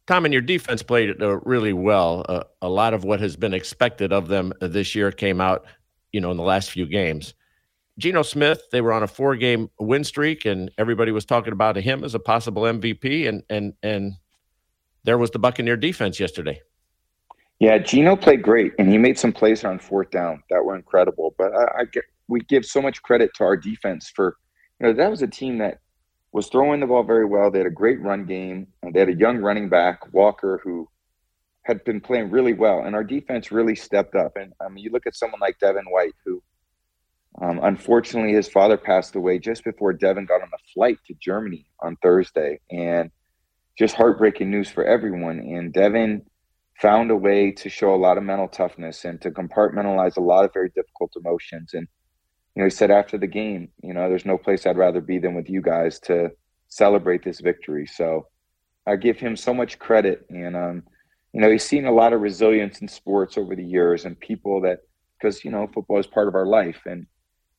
Tom, 0.07 0.25
and 0.25 0.33
your 0.33 0.43
defense 0.43 0.83
played 0.83 1.23
uh, 1.23 1.39
really 1.41 1.73
well. 1.73 2.25
Uh, 2.29 2.43
a 2.61 2.69
lot 2.69 2.93
of 2.93 3.05
what 3.05 3.21
has 3.21 3.37
been 3.37 3.55
expected 3.55 4.13
of 4.13 4.29
them 4.29 4.53
this 4.61 4.95
year 4.95 5.13
came 5.13 5.41
out. 5.41 5.65
you 6.13 6.21
know, 6.21 6.31
in 6.31 6.37
the 6.37 6.43
last 6.43 6.71
few 6.71 6.87
games. 6.87 7.35
Geno 7.99 8.23
Smith, 8.23 8.63
they 8.71 8.81
were 8.81 8.93
on 8.93 9.03
a 9.03 9.07
four 9.07 9.37
game 9.37 9.69
win 9.79 10.05
streak, 10.05 10.45
and 10.45 10.71
everybody 10.79 11.13
was 11.13 11.25
talking 11.25 11.53
about 11.53 11.77
him 11.77 12.05
as 12.05 12.15
a 12.15 12.19
possible 12.19 12.63
MVP. 12.63 13.29
And 13.29 13.43
and 13.51 13.75
and 13.83 14.15
there 15.05 15.19
was 15.19 15.31
the 15.31 15.39
Buccaneer 15.39 15.77
defense 15.77 16.19
yesterday. 16.19 16.61
Yeah, 17.59 17.79
Geno 17.79 18.17
played 18.17 18.43
great, 18.43 18.73
and 18.79 18.91
he 18.91 18.99
made 18.99 19.19
some 19.19 19.33
plays 19.33 19.65
on 19.65 19.79
fourth 19.79 20.11
down 20.11 20.43
that 20.51 20.65
were 20.65 20.75
incredible. 20.75 21.35
But 21.39 21.53
I, 21.55 21.81
I 21.81 21.85
get 21.85 22.05
we 22.29 22.41
give 22.41 22.65
so 22.65 22.81
much 22.81 23.03
credit 23.03 23.31
to 23.37 23.45
our 23.45 23.57
defense 23.57 24.11
for, 24.15 24.37
you 24.81 24.87
know, 24.87 24.93
that 24.95 25.11
was 25.11 25.23
a 25.23 25.27
team 25.27 25.59
that 25.59 25.79
was 26.33 26.49
throwing 26.49 26.81
the 26.81 26.87
ball 26.87 27.03
very 27.03 27.27
well. 27.27 27.51
They 27.51 27.59
had 27.59 27.67
a 27.67 27.71
great 27.71 28.01
run 28.01 28.25
game. 28.25 28.67
They 28.93 29.01
had 29.01 29.11
a 29.11 29.15
young 29.15 29.39
running 29.39 29.69
back, 29.69 30.13
Walker, 30.13 30.61
who 30.65 30.89
had 31.65 31.85
been 31.85 32.01
playing 32.01 32.31
really 32.31 32.55
well, 32.55 32.81
and 32.85 32.95
our 32.95 33.05
defense 33.05 33.53
really 33.53 33.77
stepped 33.77 34.15
up. 34.15 34.33
And 34.37 34.53
I 34.61 34.69
mean, 34.69 34.83
you 34.83 34.91
look 34.91 35.07
at 35.07 35.15
someone 35.15 35.41
like 35.41 35.59
Devin 35.59 35.85
White, 35.89 36.15
who 36.25 36.43
um, 37.41 37.61
unfortunately 37.63 38.33
his 38.33 38.49
father 38.49 38.77
passed 38.77 39.15
away 39.15 39.39
just 39.39 39.65
before 39.65 39.93
Devin 39.93 40.27
got 40.27 40.43
on 40.43 40.49
a 40.53 40.73
flight 40.75 40.99
to 41.07 41.15
Germany 41.21 41.67
on 41.81 41.97
Thursday, 42.03 42.59
and 42.71 43.11
just 43.79 43.95
heartbreaking 43.95 44.51
news 44.51 44.71
for 44.71 44.85
everyone. 44.85 45.39
And 45.39 45.73
Devin 45.73 46.23
found 46.81 47.11
a 47.11 47.17
way 47.17 47.53
to 47.53 47.69
show 47.69 47.95
a 47.95 47.97
lot 47.97 48.19
of 48.19 48.25
mental 48.25 48.49
toughness 48.49 49.05
and 49.05 49.21
to 49.21 49.31
compartmentalize 49.31 50.17
a 50.17 50.21
lot 50.21 50.45
of 50.45 50.53
very 50.53 50.71
difficult 50.75 51.13
emotions. 51.17 51.75
And 51.75 51.87
you 52.55 52.61
know, 52.61 52.67
he 52.67 52.71
said 52.71 52.91
after 52.91 53.17
the 53.17 53.27
game, 53.27 53.69
you 53.83 53.95
know, 53.95 54.09
there's 54.09 54.27
no 54.27 54.37
place 54.37 54.67
I'd 54.67 54.77
rather 54.77 55.01
be 55.01 55.19
than 55.19 55.35
with 55.35 55.49
you 55.49 55.63
guys 55.63 55.99
to 56.01 56.31
celebrate 56.69 57.25
this 57.25 57.41
victory. 57.41 57.87
So 57.87 58.29
I 58.87 58.97
give 58.97 59.19
him 59.19 59.37
so 59.37 59.55
much 59.55 59.79
credit, 59.79 60.27
and 60.29 60.57
um, 60.57 60.83
you 61.33 61.41
know, 61.41 61.51
he's 61.51 61.65
seen 61.65 61.87
a 61.87 61.93
lot 61.93 62.13
of 62.13 62.21
resilience 62.21 62.81
in 62.81 62.89
sports 62.89 63.39
over 63.39 63.57
the 63.57 63.65
years, 63.65 64.05
and 64.05 64.19
people 64.19 64.61
that 64.63 64.81
because 65.19 65.45
you 65.45 65.51
know 65.51 65.69
football 65.73 65.99
is 65.99 66.07
part 66.07 66.29
of 66.29 66.35
our 66.35 66.47
life, 66.47 66.81
and 66.85 67.07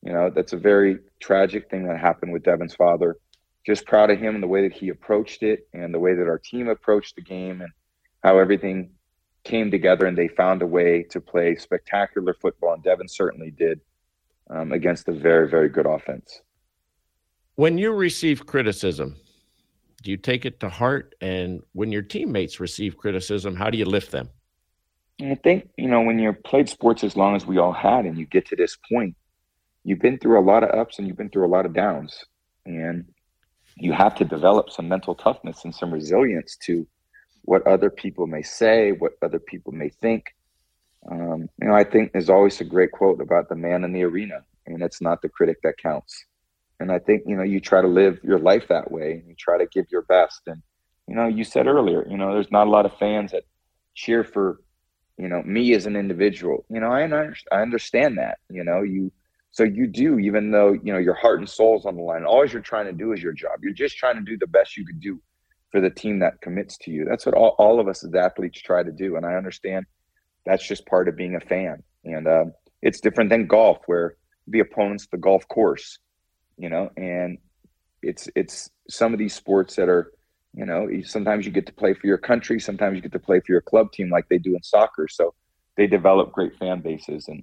you 0.02 0.12
know 0.12 0.30
that's 0.30 0.52
a 0.52 0.58
very 0.58 0.98
tragic 1.20 1.70
thing 1.70 1.86
that 1.88 1.98
happened 1.98 2.32
with 2.32 2.44
Devin's 2.44 2.74
father. 2.74 3.16
Just 3.66 3.86
proud 3.86 4.10
of 4.10 4.18
him 4.18 4.34
and 4.34 4.42
the 4.42 4.48
way 4.48 4.68
that 4.68 4.76
he 4.76 4.90
approached 4.90 5.42
it, 5.42 5.66
and 5.72 5.92
the 5.92 5.98
way 5.98 6.14
that 6.14 6.28
our 6.28 6.38
team 6.38 6.68
approached 6.68 7.16
the 7.16 7.22
game, 7.22 7.62
and 7.62 7.72
how 8.22 8.38
everything 8.38 8.90
came 9.42 9.70
together, 9.70 10.06
and 10.06 10.16
they 10.16 10.28
found 10.28 10.62
a 10.62 10.66
way 10.66 11.02
to 11.10 11.20
play 11.20 11.56
spectacular 11.56 12.34
football, 12.34 12.74
and 12.74 12.84
Devin 12.84 13.08
certainly 13.08 13.50
did 13.50 13.80
um, 14.50 14.72
against 14.72 15.08
a 15.08 15.12
very 15.12 15.48
very 15.48 15.68
good 15.68 15.86
offense. 15.86 16.40
When 17.56 17.78
you 17.78 17.92
receive 17.92 18.46
criticism, 18.46 19.16
do 20.02 20.10
you 20.10 20.16
take 20.16 20.44
it 20.44 20.60
to 20.60 20.68
heart? 20.68 21.14
And 21.20 21.62
when 21.72 21.90
your 21.90 22.02
teammates 22.02 22.60
receive 22.60 22.96
criticism, 22.96 23.56
how 23.56 23.70
do 23.70 23.78
you 23.78 23.86
lift 23.86 24.10
them? 24.10 24.28
I 25.22 25.36
think, 25.36 25.70
you 25.78 25.88
know, 25.88 26.02
when 26.02 26.18
you've 26.18 26.42
played 26.42 26.68
sports 26.68 27.04
as 27.04 27.16
long 27.16 27.36
as 27.36 27.46
we 27.46 27.58
all 27.58 27.72
had 27.72 28.04
and 28.04 28.18
you 28.18 28.26
get 28.26 28.46
to 28.48 28.56
this 28.56 28.76
point, 28.90 29.16
you've 29.84 30.00
been 30.00 30.18
through 30.18 30.40
a 30.40 30.42
lot 30.42 30.64
of 30.64 30.70
ups 30.70 30.98
and 30.98 31.06
you've 31.06 31.16
been 31.16 31.30
through 31.30 31.46
a 31.46 31.54
lot 31.54 31.64
of 31.64 31.72
downs. 31.72 32.24
And 32.66 33.04
you 33.76 33.92
have 33.92 34.14
to 34.16 34.24
develop 34.24 34.70
some 34.70 34.88
mental 34.88 35.14
toughness 35.14 35.64
and 35.64 35.74
some 35.74 35.92
resilience 35.92 36.56
to 36.64 36.86
what 37.42 37.66
other 37.66 37.90
people 37.90 38.26
may 38.26 38.42
say, 38.42 38.92
what 38.92 39.12
other 39.22 39.38
people 39.38 39.72
may 39.72 39.88
think. 39.88 40.34
Um, 41.10 41.48
you 41.60 41.68
know, 41.68 41.74
I 41.74 41.84
think 41.84 42.12
there's 42.12 42.30
always 42.30 42.60
a 42.60 42.64
great 42.64 42.92
quote 42.92 43.20
about 43.20 43.48
the 43.48 43.56
man 43.56 43.84
in 43.84 43.92
the 43.92 44.04
arena, 44.04 44.44
and 44.66 44.82
it's 44.82 45.00
not 45.00 45.22
the 45.22 45.28
critic 45.28 45.58
that 45.62 45.78
counts. 45.78 46.24
And 46.80 46.90
I 46.90 46.98
think, 46.98 47.22
you 47.26 47.36
know, 47.36 47.42
you 47.42 47.60
try 47.60 47.82
to 47.82 47.88
live 47.88 48.18
your 48.22 48.38
life 48.38 48.66
that 48.68 48.90
way 48.90 49.12
and 49.12 49.28
you 49.28 49.34
try 49.38 49.58
to 49.58 49.66
give 49.66 49.86
your 49.92 50.02
best. 50.02 50.40
And, 50.46 50.60
you 51.06 51.14
know, 51.14 51.28
you 51.28 51.44
said 51.44 51.66
earlier, 51.66 52.06
you 52.08 52.16
know, 52.16 52.32
there's 52.32 52.50
not 52.50 52.66
a 52.66 52.70
lot 52.70 52.84
of 52.84 52.98
fans 52.98 53.30
that 53.30 53.44
cheer 53.94 54.24
for, 54.24 54.60
you 55.16 55.28
know, 55.28 55.42
me 55.44 55.72
as 55.74 55.86
an 55.86 55.94
individual. 55.94 56.64
You 56.68 56.80
know, 56.80 56.90
I, 56.90 57.02
I 57.52 57.62
understand 57.62 58.18
that, 58.18 58.38
you 58.50 58.64
know, 58.64 58.82
you, 58.82 59.12
so 59.52 59.62
you 59.62 59.86
do, 59.86 60.18
even 60.18 60.50
though, 60.50 60.72
you 60.72 60.92
know, 60.92 60.98
your 60.98 61.14
heart 61.14 61.38
and 61.38 61.48
soul's 61.48 61.86
on 61.86 61.94
the 61.94 62.02
line, 62.02 62.24
all 62.24 62.44
you're 62.44 62.60
trying 62.60 62.86
to 62.86 62.92
do 62.92 63.12
is 63.12 63.22
your 63.22 63.32
job. 63.32 63.60
You're 63.62 63.72
just 63.72 63.96
trying 63.96 64.16
to 64.16 64.22
do 64.22 64.36
the 64.36 64.48
best 64.48 64.76
you 64.76 64.84
could 64.84 65.00
do 65.00 65.20
for 65.70 65.80
the 65.80 65.90
team 65.90 66.18
that 66.18 66.40
commits 66.40 66.76
to 66.78 66.90
you. 66.90 67.04
That's 67.04 67.24
what 67.24 67.36
all, 67.36 67.54
all 67.58 67.78
of 67.78 67.86
us 67.86 68.02
as 68.02 68.14
athletes 68.14 68.60
try 68.60 68.82
to 68.82 68.90
do. 68.90 69.14
And 69.14 69.24
I 69.24 69.34
understand 69.34 69.86
that's 70.46 70.66
just 70.66 70.86
part 70.86 71.08
of 71.08 71.16
being 71.16 71.34
a 71.36 71.40
fan. 71.40 71.82
And 72.04 72.26
uh, 72.26 72.44
it's 72.82 73.00
different 73.00 73.30
than 73.30 73.46
golf, 73.46 73.78
where 73.86 74.16
the 74.46 74.60
opponent's 74.60 75.06
the 75.06 75.16
golf 75.16 75.46
course 75.48 75.98
you 76.56 76.68
know, 76.68 76.90
and 76.96 77.38
it's 78.02 78.28
it's 78.34 78.70
some 78.88 79.12
of 79.12 79.18
these 79.18 79.34
sports 79.34 79.76
that 79.76 79.88
are, 79.88 80.12
you 80.54 80.66
know, 80.66 80.88
sometimes 81.04 81.46
you 81.46 81.52
get 81.52 81.66
to 81.66 81.72
play 81.72 81.94
for 81.94 82.06
your 82.06 82.18
country, 82.18 82.60
sometimes 82.60 82.96
you 82.96 83.02
get 83.02 83.12
to 83.12 83.18
play 83.18 83.40
for 83.40 83.52
your 83.52 83.60
club 83.60 83.92
team 83.92 84.10
like 84.10 84.28
they 84.28 84.38
do 84.38 84.54
in 84.54 84.62
soccer. 84.62 85.08
So 85.08 85.34
they 85.76 85.86
develop 85.86 86.32
great 86.32 86.56
fan 86.58 86.80
bases, 86.80 87.28
and 87.28 87.42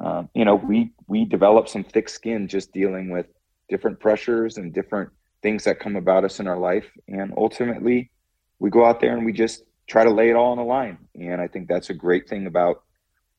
um, 0.00 0.30
you 0.34 0.44
know, 0.44 0.54
we 0.54 0.92
we 1.06 1.24
develop 1.24 1.68
some 1.68 1.84
thick 1.84 2.08
skin 2.08 2.48
just 2.48 2.72
dealing 2.72 3.10
with 3.10 3.26
different 3.68 4.00
pressures 4.00 4.56
and 4.56 4.72
different 4.72 5.10
things 5.42 5.64
that 5.64 5.80
come 5.80 5.96
about 5.96 6.24
us 6.24 6.40
in 6.40 6.46
our 6.46 6.58
life, 6.58 6.90
and 7.08 7.34
ultimately, 7.36 8.10
we 8.58 8.70
go 8.70 8.84
out 8.84 9.00
there 9.00 9.16
and 9.16 9.26
we 9.26 9.32
just 9.32 9.64
try 9.88 10.04
to 10.04 10.10
lay 10.10 10.30
it 10.30 10.36
all 10.36 10.52
on 10.52 10.58
the 10.58 10.64
line. 10.64 10.98
And 11.14 11.40
I 11.40 11.48
think 11.48 11.68
that's 11.68 11.90
a 11.90 11.94
great 11.94 12.28
thing 12.28 12.46
about 12.46 12.82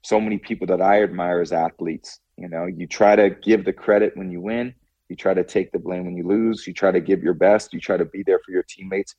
so 0.04 0.20
many 0.20 0.38
people 0.38 0.68
that 0.68 0.82
I 0.82 1.04
admire 1.04 1.42
as 1.42 1.52
athletes. 1.52 2.20
You 2.38 2.50
know, 2.50 2.66
you 2.66 2.88
try 2.88 3.16
to 3.16 3.30
give 3.30 3.66
the 3.66 3.74
credit 3.74 4.16
when 4.16 4.32
you 4.32 4.42
win 4.42 4.74
you 5.10 5.16
try 5.16 5.34
to 5.34 5.44
take 5.44 5.72
the 5.72 5.80
blame 5.80 6.06
when 6.06 6.18
you 6.18 6.28
lose. 6.28 6.68
You 6.68 6.74
try 6.74 6.92
to 6.92 7.00
give 7.00 7.24
your 7.24 7.34
best. 7.34 7.74
You 7.74 7.80
try 7.80 7.98
to 7.98 8.06
be 8.06 8.24
there 8.24 8.40
for 8.46 8.52
your 8.52 8.64
teammates 8.64 9.16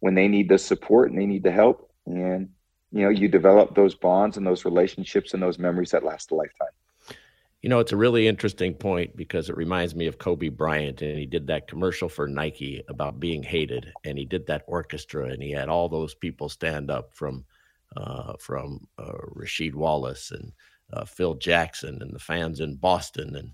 when 0.00 0.14
they 0.14 0.28
need 0.28 0.48
the 0.48 0.58
support 0.58 1.10
and 1.10 1.18
they 1.18 1.26
need 1.26 1.42
the 1.42 1.50
help. 1.50 1.90
And, 2.06 2.50
you 2.92 3.02
know, 3.02 3.08
you 3.08 3.28
develop 3.28 3.74
those 3.74 3.94
bonds 3.94 4.36
and 4.36 4.46
those 4.46 4.64
relationships 4.64 5.34
and 5.34 5.42
those 5.42 5.58
memories 5.58 5.90
that 5.90 6.04
last 6.04 6.30
a 6.30 6.34
lifetime. 6.34 6.68
You 7.62 7.68
know, 7.68 7.78
it's 7.78 7.92
a 7.92 7.96
really 7.96 8.26
interesting 8.26 8.74
point 8.74 9.16
because 9.16 9.48
it 9.48 9.56
reminds 9.56 9.94
me 9.94 10.06
of 10.06 10.18
Kobe 10.18 10.48
Bryant, 10.48 11.00
and 11.00 11.16
he 11.16 11.26
did 11.26 11.46
that 11.46 11.68
commercial 11.68 12.08
for 12.08 12.26
Nike 12.26 12.82
about 12.88 13.20
being 13.20 13.42
hated, 13.42 13.92
and 14.04 14.18
he 14.18 14.24
did 14.24 14.46
that 14.48 14.64
orchestra, 14.66 15.26
and 15.26 15.40
he 15.40 15.52
had 15.52 15.68
all 15.68 15.88
those 15.88 16.14
people 16.14 16.48
stand 16.48 16.90
up 16.90 17.14
from 17.14 17.44
uh, 17.96 18.32
from 18.40 18.86
uh, 18.98 19.12
Wallace 19.74 20.32
and 20.32 20.52
uh, 20.92 21.04
Phil 21.04 21.34
Jackson 21.34 22.02
and 22.02 22.12
the 22.12 22.18
fans 22.18 22.58
in 22.60 22.74
Boston, 22.74 23.36
and 23.36 23.52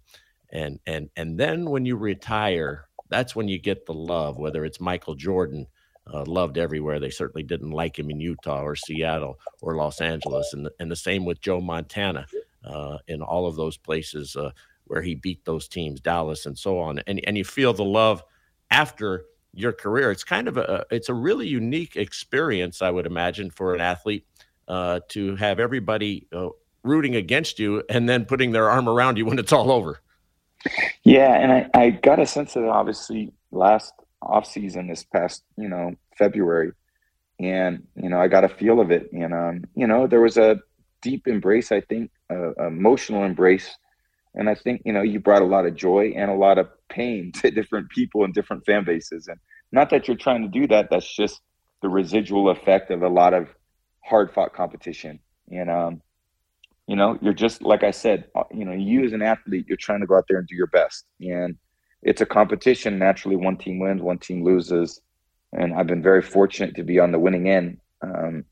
and 0.51 0.81
and 0.87 1.11
and 1.17 1.39
then 1.39 1.69
when 1.69 1.85
you 1.85 1.97
retire 1.97 2.89
that's 3.11 3.37
when 3.37 3.49
you 3.49 3.59
get 3.59 3.87
the 3.87 3.95
love 3.95 4.39
whether 4.39 4.65
it's 4.65 4.81
michael 4.81 5.15
jordan 5.15 5.67
uh, 6.11 6.25
loved 6.25 6.57
everywhere. 6.57 6.99
They 6.99 7.11
certainly 7.11 7.43
didn't 7.43 7.71
like 7.71 7.99
him 7.99 8.11
in 8.11 8.19
utah 8.19 8.63
or 8.63 8.75
seattle 8.75 9.39
or 9.61 9.77
los 9.77 10.01
angeles 10.01 10.55
and, 10.55 10.69
and 10.81 10.91
the 10.91 10.97
same 10.97 11.27
with 11.27 11.41
joe 11.41 11.61
montana 11.61 12.27
in 13.07 13.23
all 13.23 13.47
of 13.47 13.57
those 13.57 13.77
places 13.77 14.37
uh, 14.37 14.51
where 14.85 15.03
he 15.03 15.15
beat 15.15 15.45
those 15.45 15.69
teams 15.69 16.01
dallas 16.01 16.47
and 16.47 16.59
so 16.59 16.79
on 16.79 16.99
and, 17.07 17.21
and 17.27 17.37
you 17.37 17.45
feel 17.45 17.73
the 17.73 17.85
love 17.85 18.23
after 18.71 19.25
your 19.55 19.73
career 19.73 20.11
it's 20.11 20.25
kind 20.25 20.49
of 20.49 20.57
a 20.57 20.85
it's 20.91 21.09
a 21.09 21.15
really 21.15 21.47
unique 21.47 21.97
experience 21.97 22.83
i 22.83 22.91
would 22.91 23.07
imagine 23.07 23.51
for 23.51 23.75
an 23.75 23.81
athlete 23.81 24.27
uh, 24.69 25.01
to 25.09 25.35
have 25.37 25.59
everybody 25.59 26.27
uh, 26.35 26.49
rooting 26.83 27.17
against 27.17 27.59
you 27.59 27.83
and 27.89 28.07
then 28.07 28.27
putting 28.27 28.53
their 28.53 28.69
arm 28.69 28.87
around 28.87 29.17
you 29.17 29.25
when 29.25 29.39
it's 29.39 29.53
all 29.53 29.71
over 29.71 30.01
yeah, 31.05 31.35
and 31.35 31.53
I, 31.53 31.71
I 31.75 31.91
got 31.91 32.19
a 32.19 32.27
sense 32.27 32.57
of 32.57 32.65
it 32.65 32.69
obviously 32.69 33.33
last 33.51 33.93
off 34.21 34.47
season 34.47 34.89
this 34.89 35.05
past, 35.05 35.45
you 35.57 35.69
know, 35.69 35.95
February. 36.17 36.73
And, 37.41 37.87
you 37.95 38.09
know, 38.09 38.21
I 38.21 38.27
got 38.29 38.45
a 38.45 38.49
feel 38.49 38.81
of 38.81 38.91
it. 38.91 39.13
And 39.13 39.33
um, 39.33 39.65
you 39.75 39.87
know, 39.87 40.07
there 40.07 40.21
was 40.21 40.37
a 40.37 40.61
deep 41.03 41.29
embrace, 41.29 41.71
I 41.71 41.81
think, 41.81 42.11
emotional 42.31 43.25
embrace. 43.25 43.77
And 44.35 44.49
I 44.49 44.55
think, 44.55 44.83
you 44.85 44.93
know, 44.93 45.03
you 45.03 45.21
brought 45.21 45.43
a 45.43 45.47
lot 45.47 45.67
of 45.67 45.75
joy 45.75 46.13
and 46.17 46.31
a 46.31 46.35
lot 46.35 46.59
of 46.59 46.69
pain 46.89 47.33
to 47.37 47.51
different 47.51 47.91
people 47.91 48.25
and 48.25 48.35
different 48.35 48.65
fan 48.67 48.85
bases. 48.85 49.29
And 49.29 49.39
not 49.73 49.91
that 49.91 50.09
you're 50.09 50.17
trying 50.17 50.43
to 50.43 50.49
do 50.49 50.67
that, 50.69 50.89
that's 50.91 51.15
just 51.15 51.41
the 51.83 51.89
residual 51.89 52.51
effect 52.51 52.91
of 52.91 53.03
a 53.03 53.09
lot 53.09 53.35
of 53.35 53.49
hard 54.05 54.33
fought 54.33 54.55
competition. 54.55 55.21
And 55.51 55.71
um, 55.71 56.03
you 56.89 56.97
know 56.97 57.17
you're 57.21 57.35
just 57.35 57.63
like 57.63 57.85
i 57.85 57.93
said 57.93 58.25
uh, 58.35 58.43
you 58.53 58.65
know 58.65 58.73
you 58.73 59.05
as 59.05 59.13
an 59.13 59.23
athlete 59.23 59.67
you're 59.69 59.77
trying 59.77 60.01
to 60.01 60.07
go 60.07 60.17
out 60.17 60.25
there 60.29 60.39
and 60.39 60.49
do 60.49 60.57
your 60.57 60.67
best 60.67 61.05
and 61.21 61.57
it's 62.03 62.21
a 62.21 62.27
competition 62.27 62.99
naturally 62.99 63.37
one 63.37 63.57
team 63.57 63.79
wins 63.79 64.03
one 64.03 64.19
team 64.19 64.43
loses 64.43 65.01
and 65.53 65.75
i've 65.75 65.87
been 65.87 66.03
very 66.03 66.23
fortunate 66.23 66.75
to 66.75 66.83
be 66.83 66.99
on 66.99 67.13
the 67.13 67.19
winning 67.19 67.49
end 67.49 67.79
um, 68.03 68.45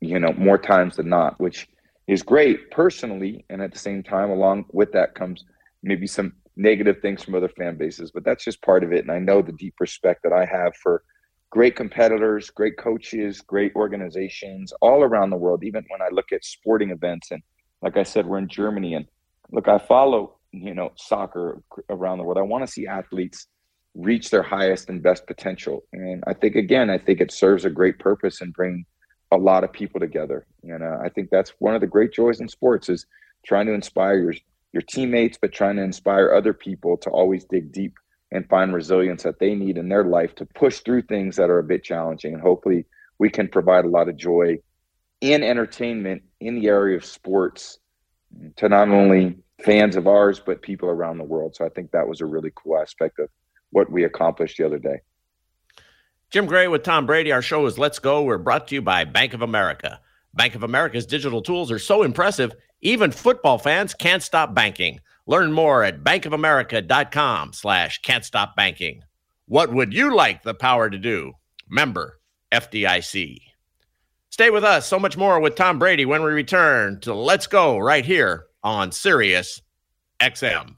you 0.00 0.18
know 0.20 0.32
more 0.36 0.58
times 0.58 0.96
than 0.96 1.08
not 1.08 1.40
which 1.40 1.66
is 2.06 2.22
great 2.22 2.70
personally 2.70 3.44
and 3.50 3.62
at 3.62 3.72
the 3.72 3.78
same 3.78 4.02
time 4.02 4.30
along 4.30 4.64
with 4.72 4.92
that 4.92 5.14
comes 5.14 5.44
maybe 5.82 6.06
some 6.06 6.32
negative 6.56 7.00
things 7.00 7.22
from 7.22 7.34
other 7.34 7.48
fan 7.48 7.76
bases 7.76 8.10
but 8.12 8.24
that's 8.24 8.44
just 8.44 8.62
part 8.62 8.84
of 8.84 8.92
it 8.92 9.00
and 9.00 9.10
i 9.10 9.18
know 9.18 9.42
the 9.42 9.52
deep 9.52 9.74
respect 9.80 10.22
that 10.22 10.32
i 10.32 10.44
have 10.44 10.74
for 10.76 11.02
great 11.50 11.74
competitors 11.74 12.50
great 12.50 12.76
coaches 12.76 13.40
great 13.40 13.72
organizations 13.74 14.72
all 14.80 15.02
around 15.02 15.30
the 15.30 15.36
world 15.36 15.64
even 15.64 15.84
when 15.88 16.00
i 16.00 16.08
look 16.12 16.30
at 16.32 16.44
sporting 16.44 16.90
events 16.90 17.30
and 17.30 17.42
like 17.84 17.98
I 17.98 18.02
said, 18.02 18.26
we're 18.26 18.38
in 18.38 18.48
Germany, 18.48 18.94
and 18.94 19.06
look, 19.52 19.68
I 19.68 19.78
follow 19.78 20.38
you 20.50 20.74
know 20.74 20.92
soccer 20.96 21.62
around 21.90 22.18
the 22.18 22.24
world. 22.24 22.38
I 22.38 22.42
want 22.42 22.66
to 22.66 22.72
see 22.72 22.86
athletes 22.86 23.46
reach 23.94 24.30
their 24.30 24.42
highest 24.42 24.88
and 24.88 25.02
best 25.02 25.26
potential, 25.26 25.84
and 25.92 26.24
I 26.26 26.32
think 26.32 26.56
again, 26.56 26.90
I 26.90 26.98
think 26.98 27.20
it 27.20 27.30
serves 27.30 27.64
a 27.64 27.70
great 27.70 27.98
purpose 27.98 28.40
and 28.40 28.52
bring 28.52 28.86
a 29.34 29.36
lot 29.36 29.64
of 29.64 29.72
people 29.72 30.00
together. 30.00 30.46
And 30.62 30.82
uh, 30.82 30.98
I 31.02 31.08
think 31.08 31.30
that's 31.30 31.54
one 31.58 31.74
of 31.74 31.80
the 31.80 31.86
great 31.86 32.12
joys 32.12 32.40
in 32.40 32.48
sports 32.48 32.88
is 32.88 33.06
trying 33.44 33.66
to 33.66 33.72
inspire 33.72 34.18
your 34.18 34.34
your 34.72 34.82
teammates, 34.82 35.38
but 35.40 35.52
trying 35.52 35.76
to 35.76 35.82
inspire 35.82 36.32
other 36.32 36.52
people 36.52 36.96
to 36.96 37.10
always 37.10 37.44
dig 37.44 37.70
deep 37.70 37.94
and 38.32 38.48
find 38.48 38.74
resilience 38.74 39.22
that 39.22 39.38
they 39.38 39.54
need 39.54 39.78
in 39.78 39.88
their 39.88 40.02
life 40.02 40.34
to 40.34 40.44
push 40.44 40.80
through 40.80 41.02
things 41.02 41.36
that 41.36 41.48
are 41.48 41.60
a 41.60 41.64
bit 41.64 41.84
challenging. 41.84 42.32
And 42.34 42.42
hopefully, 42.42 42.84
we 43.18 43.30
can 43.30 43.46
provide 43.46 43.84
a 43.84 43.88
lot 43.88 44.08
of 44.08 44.16
joy 44.16 44.58
and 45.22 45.44
entertainment 45.44 46.22
in 46.40 46.58
the 46.58 46.66
area 46.66 46.96
of 46.96 47.04
sports 47.04 47.78
to 48.56 48.68
not 48.68 48.88
only 48.88 49.36
fans 49.64 49.94
of 49.94 50.08
ours, 50.08 50.40
but 50.44 50.60
people 50.60 50.88
around 50.88 51.18
the 51.18 51.24
world. 51.24 51.54
So 51.54 51.64
I 51.64 51.68
think 51.68 51.92
that 51.92 52.08
was 52.08 52.20
a 52.20 52.26
really 52.26 52.50
cool 52.54 52.76
aspect 52.76 53.20
of 53.20 53.28
what 53.70 53.90
we 53.90 54.04
accomplished 54.04 54.58
the 54.58 54.66
other 54.66 54.78
day. 54.78 55.00
Jim 56.34 56.46
Gray 56.46 56.66
with 56.66 56.82
Tom 56.82 57.06
Brady. 57.06 57.30
Our 57.30 57.42
show 57.42 57.64
is 57.66 57.78
Let's 57.78 58.00
Go. 58.00 58.24
We're 58.24 58.38
brought 58.38 58.66
to 58.66 58.74
you 58.74 58.82
by 58.82 59.04
Bank 59.04 59.34
of 59.34 59.42
America. 59.42 60.00
Bank 60.34 60.56
of 60.56 60.64
America's 60.64 61.06
digital 61.06 61.40
tools 61.40 61.70
are 61.70 61.78
so 61.78 62.02
impressive, 62.02 62.52
even 62.80 63.12
football 63.12 63.56
fans 63.56 63.94
can't 63.94 64.20
stop 64.20 64.52
banking. 64.52 64.98
Learn 65.28 65.52
more 65.52 65.84
at 65.84 66.02
bankofamerica.com 66.02 67.52
slash 67.52 68.02
can't 68.02 68.24
stop 68.24 68.56
banking. 68.56 69.04
What 69.46 69.72
would 69.72 69.94
you 69.94 70.12
like 70.12 70.42
the 70.42 70.54
power 70.54 70.90
to 70.90 70.98
do? 70.98 71.34
Member 71.68 72.18
FDIC. 72.50 73.38
Stay 74.30 74.50
with 74.50 74.64
us. 74.64 74.88
So 74.88 74.98
much 74.98 75.16
more 75.16 75.38
with 75.38 75.54
Tom 75.54 75.78
Brady 75.78 76.04
when 76.04 76.24
we 76.24 76.32
return 76.32 76.98
to 77.02 77.14
Let's 77.14 77.46
Go 77.46 77.78
right 77.78 78.04
here 78.04 78.46
on 78.64 78.90
Sirius 78.90 79.62
XM. 80.20 80.74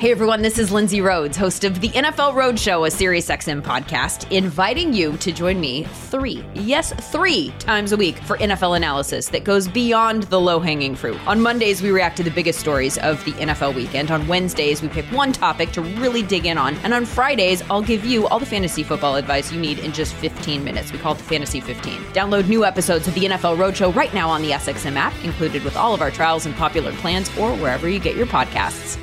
Hey 0.00 0.12
everyone, 0.12 0.40
this 0.40 0.58
is 0.58 0.72
Lindsay 0.72 1.02
Rhodes, 1.02 1.36
host 1.36 1.62
of 1.62 1.82
the 1.82 1.90
NFL 1.90 2.32
Roadshow, 2.32 2.88
a 2.88 2.90
SiriusXM 2.90 3.60
podcast, 3.60 4.32
inviting 4.32 4.94
you 4.94 5.14
to 5.18 5.30
join 5.30 5.60
me 5.60 5.84
three, 5.84 6.42
yes, 6.54 6.94
three 7.12 7.52
times 7.58 7.92
a 7.92 7.98
week 7.98 8.16
for 8.20 8.38
NFL 8.38 8.78
analysis 8.78 9.28
that 9.28 9.44
goes 9.44 9.68
beyond 9.68 10.22
the 10.22 10.40
low 10.40 10.58
hanging 10.58 10.94
fruit. 10.94 11.18
On 11.28 11.38
Mondays, 11.38 11.82
we 11.82 11.90
react 11.90 12.16
to 12.16 12.22
the 12.22 12.30
biggest 12.30 12.58
stories 12.58 12.96
of 12.96 13.22
the 13.26 13.32
NFL 13.32 13.74
weekend. 13.74 14.10
On 14.10 14.26
Wednesdays, 14.26 14.80
we 14.80 14.88
pick 14.88 15.04
one 15.12 15.34
topic 15.34 15.70
to 15.72 15.82
really 15.82 16.22
dig 16.22 16.46
in 16.46 16.56
on. 16.56 16.76
And 16.76 16.94
on 16.94 17.04
Fridays, 17.04 17.60
I'll 17.68 17.82
give 17.82 18.06
you 18.06 18.26
all 18.28 18.38
the 18.38 18.46
fantasy 18.46 18.82
football 18.82 19.16
advice 19.16 19.52
you 19.52 19.60
need 19.60 19.80
in 19.80 19.92
just 19.92 20.14
15 20.14 20.64
minutes. 20.64 20.92
We 20.92 20.98
call 20.98 21.12
it 21.12 21.18
the 21.18 21.24
Fantasy 21.24 21.60
15. 21.60 22.00
Download 22.14 22.48
new 22.48 22.64
episodes 22.64 23.06
of 23.06 23.12
the 23.12 23.26
NFL 23.26 23.58
Roadshow 23.58 23.94
right 23.94 24.14
now 24.14 24.30
on 24.30 24.40
the 24.40 24.52
SXM 24.52 24.96
app, 24.96 25.12
included 25.24 25.62
with 25.62 25.76
all 25.76 25.92
of 25.92 26.00
our 26.00 26.10
trials 26.10 26.46
and 26.46 26.56
popular 26.56 26.92
plans, 26.92 27.28
or 27.36 27.54
wherever 27.56 27.86
you 27.86 28.00
get 28.00 28.16
your 28.16 28.26
podcasts. 28.26 28.98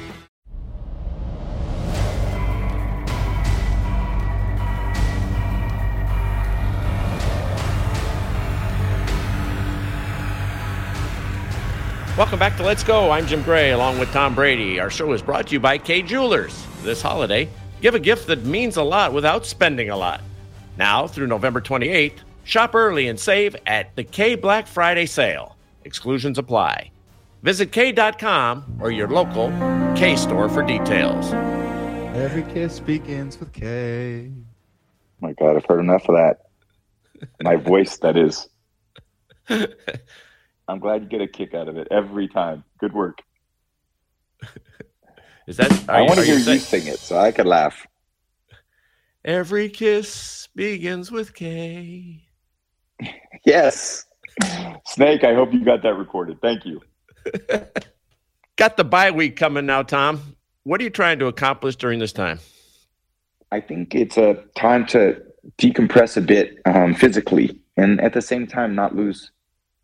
Welcome 12.17 12.39
back 12.39 12.57
to 12.57 12.63
Let's 12.63 12.83
Go. 12.83 13.11
I'm 13.11 13.27
Jim 13.27 13.43
Gray 13.43 13.73
along 13.73 13.99
with 13.99 14.11
Tom 14.11 14.33
Brady. 14.33 14.79
Our 14.79 14.89
show 14.89 15.13
is 15.13 15.21
brought 15.21 15.45
to 15.45 15.53
you 15.53 15.59
by 15.59 15.77
Kay 15.77 16.01
Jewelers. 16.01 16.65
This 16.81 16.99
holiday, 16.99 17.47
give 17.79 17.93
a 17.93 17.99
gift 17.99 18.25
that 18.25 18.43
means 18.43 18.77
a 18.77 18.81
lot 18.81 19.13
without 19.13 19.45
spending 19.45 19.91
a 19.91 19.95
lot. 19.95 20.21
Now 20.79 21.05
through 21.05 21.27
November 21.27 21.61
28th, 21.61 22.17
shop 22.43 22.73
early 22.73 23.07
and 23.07 23.19
save 23.19 23.55
at 23.67 23.95
the 23.95 24.03
Kay 24.03 24.33
Black 24.33 24.65
Friday 24.65 25.05
sale. 25.05 25.57
Exclusions 25.85 26.39
apply. 26.39 26.89
Visit 27.43 27.71
Kay.com 27.71 28.79
or 28.81 28.89
your 28.89 29.09
local 29.09 29.49
Kay 29.95 30.15
store 30.15 30.49
for 30.49 30.63
details. 30.63 31.31
Every 32.15 32.51
kiss 32.51 32.79
begins 32.79 33.39
with 33.39 33.53
Kay. 33.53 34.31
my 35.19 35.33
God, 35.33 35.55
I've 35.55 35.65
heard 35.65 35.81
enough 35.81 36.09
of 36.09 36.15
that. 36.15 36.47
My 37.43 37.57
voice, 37.57 37.99
that 37.99 38.17
is. 38.17 38.49
I'm 40.67 40.79
glad 40.79 41.03
you 41.03 41.07
get 41.07 41.21
a 41.21 41.27
kick 41.27 41.53
out 41.53 41.67
of 41.67 41.77
it 41.77 41.87
every 41.91 42.27
time. 42.27 42.63
Good 42.79 42.93
work. 42.93 43.21
Is 45.47 45.57
that? 45.57 45.71
I 45.89 46.01
want 46.01 46.15
to 46.15 46.25
hear 46.25 46.39
saying, 46.39 46.55
you 46.55 46.59
sing 46.59 46.87
it 46.87 46.99
so 46.99 47.17
I 47.17 47.31
can 47.31 47.47
laugh. 47.47 47.87
Every 49.25 49.69
kiss 49.69 50.47
begins 50.55 51.11
with 51.11 51.33
Kay. 51.33 52.23
Yes. 53.45 54.05
Snake, 54.85 55.23
I 55.23 55.33
hope 55.33 55.53
you 55.53 55.63
got 55.63 55.81
that 55.83 55.93
recorded. 55.93 56.41
Thank 56.41 56.65
you. 56.65 56.81
Got 58.57 58.75
the 58.75 58.83
bye 58.83 59.11
week 59.11 59.37
coming 59.37 59.65
now, 59.65 59.83
Tom. 59.83 60.35
What 60.63 60.81
are 60.81 60.83
you 60.83 60.89
trying 60.89 61.19
to 61.19 61.27
accomplish 61.27 61.77
during 61.77 61.99
this 61.99 62.11
time? 62.11 62.39
I 63.51 63.61
think 63.61 63.95
it's 63.95 64.17
a 64.17 64.43
time 64.57 64.85
to 64.87 65.21
decompress 65.57 66.17
a 66.17 66.21
bit 66.21 66.57
um, 66.65 66.93
physically 66.93 67.61
and 67.77 68.01
at 68.01 68.13
the 68.13 68.21
same 68.21 68.47
time 68.47 68.75
not 68.75 68.95
lose 68.95 69.31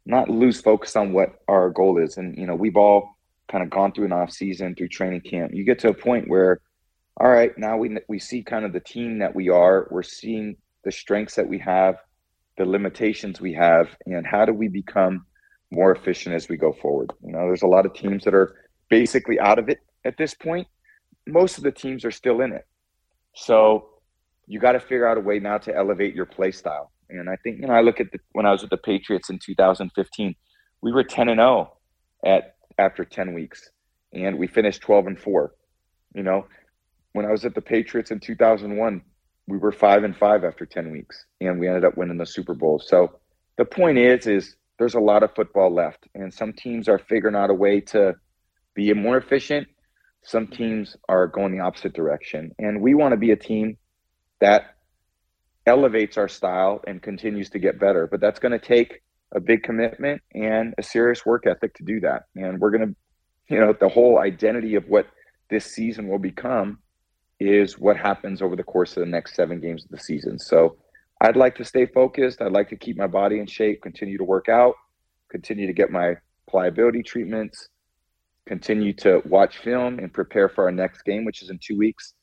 not 0.06 0.30
lose 0.30 0.62
focus 0.62 0.96
on 0.96 1.14
what 1.14 1.36
our 1.48 1.70
goal 1.70 1.98
is. 1.98 2.18
And 2.18 2.38
you 2.38 2.46
know, 2.46 2.56
we've 2.56 2.78
all 2.78 3.18
kind 3.52 3.64
of 3.64 3.70
gone 3.70 3.92
through 3.92 4.06
an 4.06 4.14
off 4.14 4.32
season 4.32 4.76
through 4.76 4.90
training 4.90 5.22
camp. 5.22 5.52
You 5.54 5.64
get 5.64 5.80
to 5.80 5.90
a 5.90 5.94
point 5.94 6.28
where, 6.28 6.60
all 7.18 7.30
right, 7.30 7.52
now 7.58 7.78
we 7.78 7.98
we 8.08 8.20
see 8.20 8.44
kind 8.44 8.66
of 8.66 8.74
the 8.74 8.80
team 8.80 9.20
that 9.20 9.36
we 9.36 9.50
are. 9.50 9.88
We're 9.92 10.04
seeing 10.04 10.58
the 10.84 10.92
strengths 10.92 11.36
that 11.36 11.48
we 11.48 11.60
have, 11.60 11.96
the 12.58 12.66
limitations 12.66 13.40
we 13.40 13.54
have, 13.54 13.96
and 14.06 14.26
how 14.26 14.46
do 14.46 14.54
we 14.54 14.68
become 14.68 15.26
more 15.72 15.92
efficient 15.92 16.36
as 16.36 16.48
we 16.48 16.58
go 16.58 16.72
forward. 16.72 17.12
You 17.24 17.34
know, 17.34 17.40
there's 17.40 17.64
a 17.64 17.68
lot 17.68 17.86
of 17.86 17.94
teams 17.94 18.24
that 18.26 18.34
are 18.34 18.56
basically 18.90 19.40
out 19.40 19.60
of 19.60 19.70
it 19.70 19.80
at 20.06 20.18
this 20.18 20.34
point. 20.34 20.68
Most 21.28 21.58
of 21.58 21.64
the 21.64 21.72
teams 21.72 22.06
are 22.06 22.12
still 22.12 22.42
in 22.42 22.54
it. 22.54 22.66
So 23.36 23.90
you 24.46 24.60
got 24.60 24.74
to 24.74 24.80
figure 24.80 25.08
out 25.08 25.18
a 25.18 25.22
way 25.22 25.40
now 25.40 25.58
to 25.60 25.76
elevate 25.76 26.14
your 26.14 26.26
play 26.26 26.52
style. 26.52 26.92
And 27.10 27.30
I 27.30 27.36
think, 27.38 27.60
you 27.60 27.68
know, 27.68 27.74
I 27.74 27.82
look 27.82 28.00
at 28.00 28.12
the, 28.12 28.20
when 28.32 28.46
I 28.46 28.52
was 28.52 28.62
with 28.62 28.70
the 28.70 28.78
Patriots 28.78 29.30
in 29.30 29.40
2015, 29.40 30.36
we 30.82 30.92
were 30.92 31.04
10 31.04 31.30
and 31.30 31.40
0 31.40 31.78
at 32.26 32.56
after 32.78 33.06
10 33.06 33.34
weeks, 33.34 33.70
and 34.14 34.38
we 34.38 34.48
finished 34.48 34.82
12 34.82 35.08
and 35.08 35.20
4. 35.20 35.54
You 36.16 36.24
know, 36.24 36.46
when 37.14 37.26
I 37.26 37.32
was 37.32 37.46
at 37.46 37.56
the 37.56 37.62
Patriots 37.62 38.12
in 38.12 38.20
2001, 38.20 39.02
we 39.48 39.58
were 39.58 39.72
5 39.72 40.04
and 40.04 40.16
5 40.16 40.44
after 40.44 40.66
10 40.66 40.92
weeks, 40.92 41.26
and 41.42 41.60
we 41.60 41.68
ended 41.68 41.86
up 41.86 41.98
winning 41.98 42.18
the 42.18 42.26
Super 42.26 42.54
Bowl. 42.54 42.80
So 42.80 43.20
the 43.58 43.66
point 43.66 43.98
is, 43.98 44.28
is 44.28 44.56
there's 44.80 44.96
a 44.96 45.00
lot 45.00 45.24
of 45.24 45.36
football 45.36 45.74
left, 45.74 46.08
and 46.16 46.34
some 46.34 46.54
teams 46.54 46.88
are 46.88 47.00
figuring 47.00 47.36
out 47.36 47.50
a 47.50 47.54
way 47.54 47.82
to 47.82 48.16
be 48.74 48.94
more 48.94 49.18
efficient. 49.18 49.68
Some 50.24 50.48
teams 50.48 50.96
are 51.10 51.28
going 51.28 51.52
the 51.52 51.60
opposite 51.60 51.94
direction, 51.94 52.52
and 52.58 52.82
we 52.82 52.94
want 52.94 53.12
to 53.12 53.18
be 53.18 53.32
a 53.32 53.36
team 53.36 53.78
that 54.40 54.73
elevates 55.66 56.18
our 56.18 56.28
style 56.28 56.82
and 56.88 57.02
continues 57.02 57.50
to 57.52 57.60
get 57.60 57.80
better. 57.80 58.08
But 58.08 58.20
that's 58.20 58.40
going 58.40 58.52
to 58.52 58.60
take 58.60 59.02
a 59.34 59.40
big 59.40 59.64
commitment 59.64 60.22
and 60.34 60.74
a 60.78 60.84
serious 60.84 61.26
work 61.26 61.48
ethic 61.48 61.74
to 61.76 61.84
do 61.84 62.00
that. 62.02 62.24
And 62.36 62.60
we're 62.60 62.72
going 62.72 62.88
to, 62.88 62.96
you 63.54 63.60
know, 63.60 63.74
the 63.74 63.90
whole 63.90 64.20
identity 64.20 64.76
of 64.76 64.88
what 64.88 65.08
this 65.50 65.66
season 65.66 66.08
will 66.08 66.20
become 66.20 66.80
is 67.40 67.80
what 67.80 67.98
happens 67.98 68.42
over 68.42 68.56
the 68.56 68.64
course 68.64 68.96
of 68.96 69.02
the 69.02 69.10
next 69.10 69.36
seven 69.36 69.60
games 69.60 69.84
of 69.84 69.92
the 69.92 69.98
season. 69.98 70.40
So 70.40 70.78
I'd 71.22 71.36
like 71.36 71.56
to 71.56 71.66
stay 71.66 71.86
focused. 71.86 72.42
I'd 72.42 72.52
like 72.52 72.70
to 72.70 72.76
keep 72.76 72.98
my 72.98 73.08
body 73.08 73.40
in 73.40 73.48
shape, 73.48 73.82
continue 73.82 74.18
to 74.18 74.24
work 74.24 74.50
out, 74.50 74.76
continue 75.30 75.68
to 75.68 75.74
get 75.74 75.90
my 75.90 76.16
pliability 76.50 77.02
treatments, 77.04 77.70
continue 78.46 78.94
to 78.94 79.22
watch 79.26 79.58
film 79.58 80.00
and 80.00 80.14
prepare 80.14 80.50
for 80.50 80.66
our 80.66 80.72
next 80.72 81.04
game, 81.04 81.26
which 81.26 81.42
is 81.42 81.50
in 81.50 81.60
two 81.60 81.78
weeks, 81.78 82.14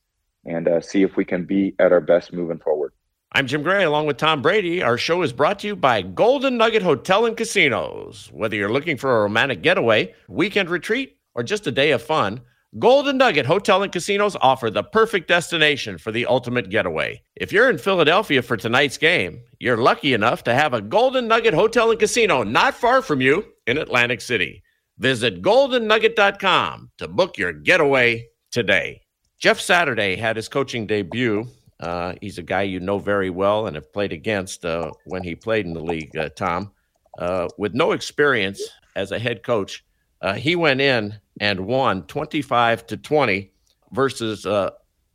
and 0.45 0.69
uh, 0.69 0.81
see 0.81 1.03
if 1.03 1.17
we 1.17 1.25
can 1.25 1.45
be 1.45 1.75
at 1.79 1.93
our 1.93 2.01
best 2.01 2.33
moving 2.33 2.59
forward. 2.59 2.93
I'm 3.33 3.47
Jim 3.47 3.63
Gray 3.63 3.85
along 3.85 4.07
with 4.07 4.17
Tom 4.17 4.43
Brady. 4.43 4.83
Our 4.83 4.99
show 4.99 5.23
is 5.23 5.33
brought 5.33 5.61
to 5.61 5.69
you 5.69 5.77
by 5.77 6.03
Golden 6.03 6.57
Nugget 6.57 6.83
Hotel 6.83 7.27
and 7.27 7.37
Casinos. 7.37 8.29
Whether 8.33 8.57
you're 8.57 8.73
looking 8.73 8.97
for 8.97 9.19
a 9.19 9.23
romantic 9.23 9.63
getaway, 9.63 10.13
weekend 10.27 10.69
retreat, 10.69 11.17
or 11.37 11.45
just 11.45 11.69
a 11.69 11.71
day 11.71 11.93
of 11.93 12.03
fun, 12.03 12.41
Golden 12.81 13.19
Nugget 13.19 13.47
Hotel 13.47 13.85
and 13.85 13.93
Casinos 13.93 14.37
offer 14.41 14.69
the 14.69 14.83
perfect 14.83 15.29
destination 15.29 15.97
for 15.97 16.11
the 16.11 16.27
ultimate 16.27 16.71
getaway. 16.71 17.23
If 17.37 17.53
you're 17.53 17.71
in 17.71 17.79
Philadelphia 17.79 18.43
for 18.43 18.57
tonight's 18.57 18.99
game, 18.99 19.43
you're 19.61 19.77
lucky 19.77 20.13
enough 20.13 20.43
to 20.45 20.55
have 20.55 20.75
a 20.75 20.83
Golden 20.83 21.29
Nugget 21.29 21.55
Hotel 21.55 21.93
and 21.93 22.01
Casino 22.01 22.43
not 22.43 22.75
far 22.75 23.01
from 23.01 23.21
you 23.21 23.45
in 23.69 23.79
Atlantic 23.79 24.23
City. 24.23 24.61
Visit 24.99 25.41
goldennugget.com 25.41 26.91
to 26.99 27.07
book 27.07 27.39
your 27.39 27.53
getaway 27.53 28.27
today. 28.51 29.03
Jeff 29.39 29.61
Saturday 29.61 30.17
had 30.17 30.35
his 30.35 30.49
coaching 30.49 30.85
debut 30.85 31.47
uh, 31.81 32.15
he's 32.21 32.39
a 32.39 32.43
guy 32.43 32.63
you 32.63 32.79
know 32.79 32.99
very 32.99 33.31
well 33.31 33.67
and 33.67 33.75
have 33.75 33.93
played 33.93 34.13
against 34.13 34.65
uh, 34.65 34.91
when 35.07 35.23
he 35.23 35.35
played 35.35 35.67
in 35.67 35.73
the 35.73 35.83
league, 35.83 36.15
uh, 36.17 36.29
Tom. 36.37 36.71
Uh, 37.19 37.49
with 37.59 37.75
no 37.75 37.93
experience 37.93 38.63
as 38.97 39.13
a 39.13 39.19
head 39.19 39.43
coach, 39.43 39.85
uh, 40.21 40.35
he 40.35 40.55
went 40.55 40.81
in 40.81 41.19
and 41.41 41.61
won 41.61 42.03
25 42.05 42.87
to 42.87 42.97
20 42.97 43.51
versus 43.93 44.45
uh, 44.45 44.71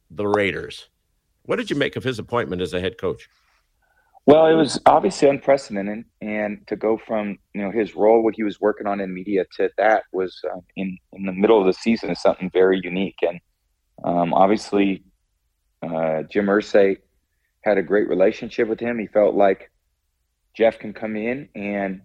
the 0.09 0.27
Raiders. 0.27 0.89
What 1.43 1.57
did 1.57 1.69
you 1.69 1.75
make 1.75 1.95
of 1.95 2.03
his 2.03 2.17
appointment 2.17 2.61
as 2.61 2.73
a 2.73 2.81
head 2.81 2.97
coach? 2.97 3.29
Well, 4.25 4.47
it 4.47 4.55
was 4.55 4.81
obviously 4.87 5.29
unprecedented, 5.29 6.03
and 6.19 6.65
to 6.65 6.75
go 6.75 6.97
from 6.97 7.37
you 7.53 7.61
know 7.61 7.69
his 7.69 7.95
role, 7.95 8.23
what 8.23 8.33
he 8.35 8.41
was 8.41 8.59
working 8.59 8.87
on 8.87 8.99
in 8.99 9.13
media, 9.13 9.45
to 9.57 9.69
that 9.77 10.05
was 10.13 10.41
in 10.75 10.97
in 11.13 11.25
the 11.27 11.31
middle 11.31 11.59
of 11.61 11.67
the 11.67 11.73
season 11.73 12.09
is 12.09 12.19
something 12.19 12.49
very 12.49 12.81
unique, 12.83 13.19
and 13.21 13.39
um, 14.03 14.33
obviously 14.33 15.03
uh, 15.85 16.23
Jim 16.23 16.47
Irsay 16.47 16.97
had 17.61 17.77
a 17.77 17.83
great 17.83 18.07
relationship 18.07 18.67
with 18.67 18.79
him. 18.79 18.99
He 18.99 19.07
felt 19.07 19.35
like 19.35 19.71
Jeff 20.55 20.79
can 20.79 20.93
come 20.93 21.15
in 21.15 21.49
and 21.55 22.01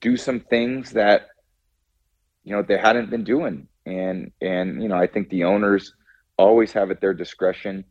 do 0.00 0.16
some 0.16 0.40
things 0.40 0.92
that 0.92 1.28
you 2.48 2.56
know, 2.56 2.62
they 2.62 2.78
hadn't 2.78 3.10
been 3.10 3.24
doing. 3.24 3.68
And, 3.84 4.32
and, 4.40 4.82
you 4.82 4.88
know, 4.88 4.96
I 4.96 5.06
think 5.06 5.28
the 5.28 5.44
owners 5.44 5.92
always 6.38 6.72
have 6.72 6.90
at 6.90 6.98
their 6.98 7.12
discretion 7.12 7.84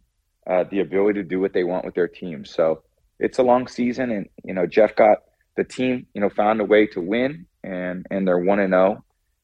uh, 0.50 0.64
the 0.72 0.80
ability 0.80 1.22
to 1.22 1.28
do 1.28 1.40
what 1.40 1.54
they 1.54 1.64
want 1.64 1.86
with 1.86 1.94
their 1.94 2.08
team. 2.08 2.44
So 2.44 2.82
it's 3.20 3.38
a 3.38 3.44
long 3.44 3.68
season. 3.68 4.10
And, 4.10 4.28
you 4.44 4.56
know, 4.56 4.66
Jeff 4.66 4.96
got 4.96 5.20
the 5.58 5.64
team, 5.64 6.08
you 6.16 6.22
know, 6.22 6.30
found 6.30 6.60
a 6.60 6.64
way 6.64 6.88
to 6.88 7.02
win 7.02 7.46
and, 7.64 8.08
and 8.10 8.28
they're 8.28 8.40
1 8.40 8.60
and 8.60 8.74
0. 8.74 9.04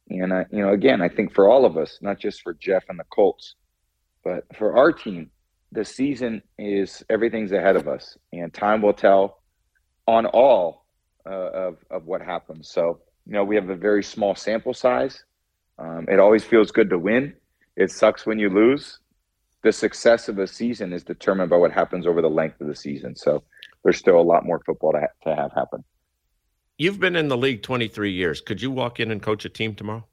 And, 0.09 0.33
uh, 0.33 0.45
you 0.51 0.65
know, 0.65 0.73
again, 0.73 0.99
I 0.99 1.09
think 1.09 1.31
for 1.35 1.47
all 1.47 1.63
of 1.63 1.77
us, 1.77 1.99
not 2.01 2.19
just 2.19 2.41
for 2.41 2.55
Jeff 2.55 2.85
and 2.89 2.99
the 2.99 3.05
Colts, 3.13 3.53
but 4.23 4.45
for 4.55 4.77
our 4.77 4.91
team, 4.91 5.29
the 5.71 5.83
season 5.83 6.41
is 6.57 7.03
everything's 7.09 7.51
ahead 7.51 7.75
of 7.75 7.87
us, 7.87 8.17
and 8.31 8.53
time 8.53 8.81
will 8.81 8.93
tell 8.93 9.39
on 10.07 10.25
all 10.27 10.85
uh, 11.25 11.49
of 11.51 11.77
of 11.89 12.05
what 12.05 12.21
happens. 12.21 12.69
So 12.69 12.99
you 13.25 13.33
know 13.33 13.43
we 13.43 13.55
have 13.55 13.69
a 13.69 13.75
very 13.75 14.03
small 14.03 14.35
sample 14.35 14.73
size. 14.73 15.23
Um, 15.79 16.05
it 16.09 16.19
always 16.19 16.43
feels 16.43 16.71
good 16.71 16.89
to 16.91 16.99
win. 16.99 17.33
It 17.75 17.91
sucks 17.91 18.25
when 18.25 18.39
you 18.39 18.49
lose. 18.49 18.99
The 19.63 19.71
success 19.71 20.29
of 20.29 20.39
a 20.39 20.47
season 20.47 20.93
is 20.93 21.03
determined 21.03 21.49
by 21.49 21.57
what 21.57 21.71
happens 21.71 22.05
over 22.05 22.21
the 22.21 22.29
length 22.29 22.61
of 22.61 22.67
the 22.67 22.75
season. 22.75 23.15
So 23.15 23.43
there's 23.83 23.97
still 23.97 24.19
a 24.19 24.21
lot 24.21 24.45
more 24.45 24.61
football 24.65 24.91
to, 24.91 24.99
ha- 24.99 25.29
to 25.29 25.35
have 25.35 25.53
happen. 25.53 25.83
You've 26.77 26.99
been 26.99 27.15
in 27.15 27.29
the 27.29 27.37
league 27.37 27.63
23 27.63 28.11
years. 28.11 28.41
Could 28.41 28.61
you 28.61 28.71
walk 28.71 28.99
in 28.99 29.09
and 29.09 29.21
coach 29.21 29.45
a 29.45 29.49
team 29.49 29.73
tomorrow? 29.73 30.05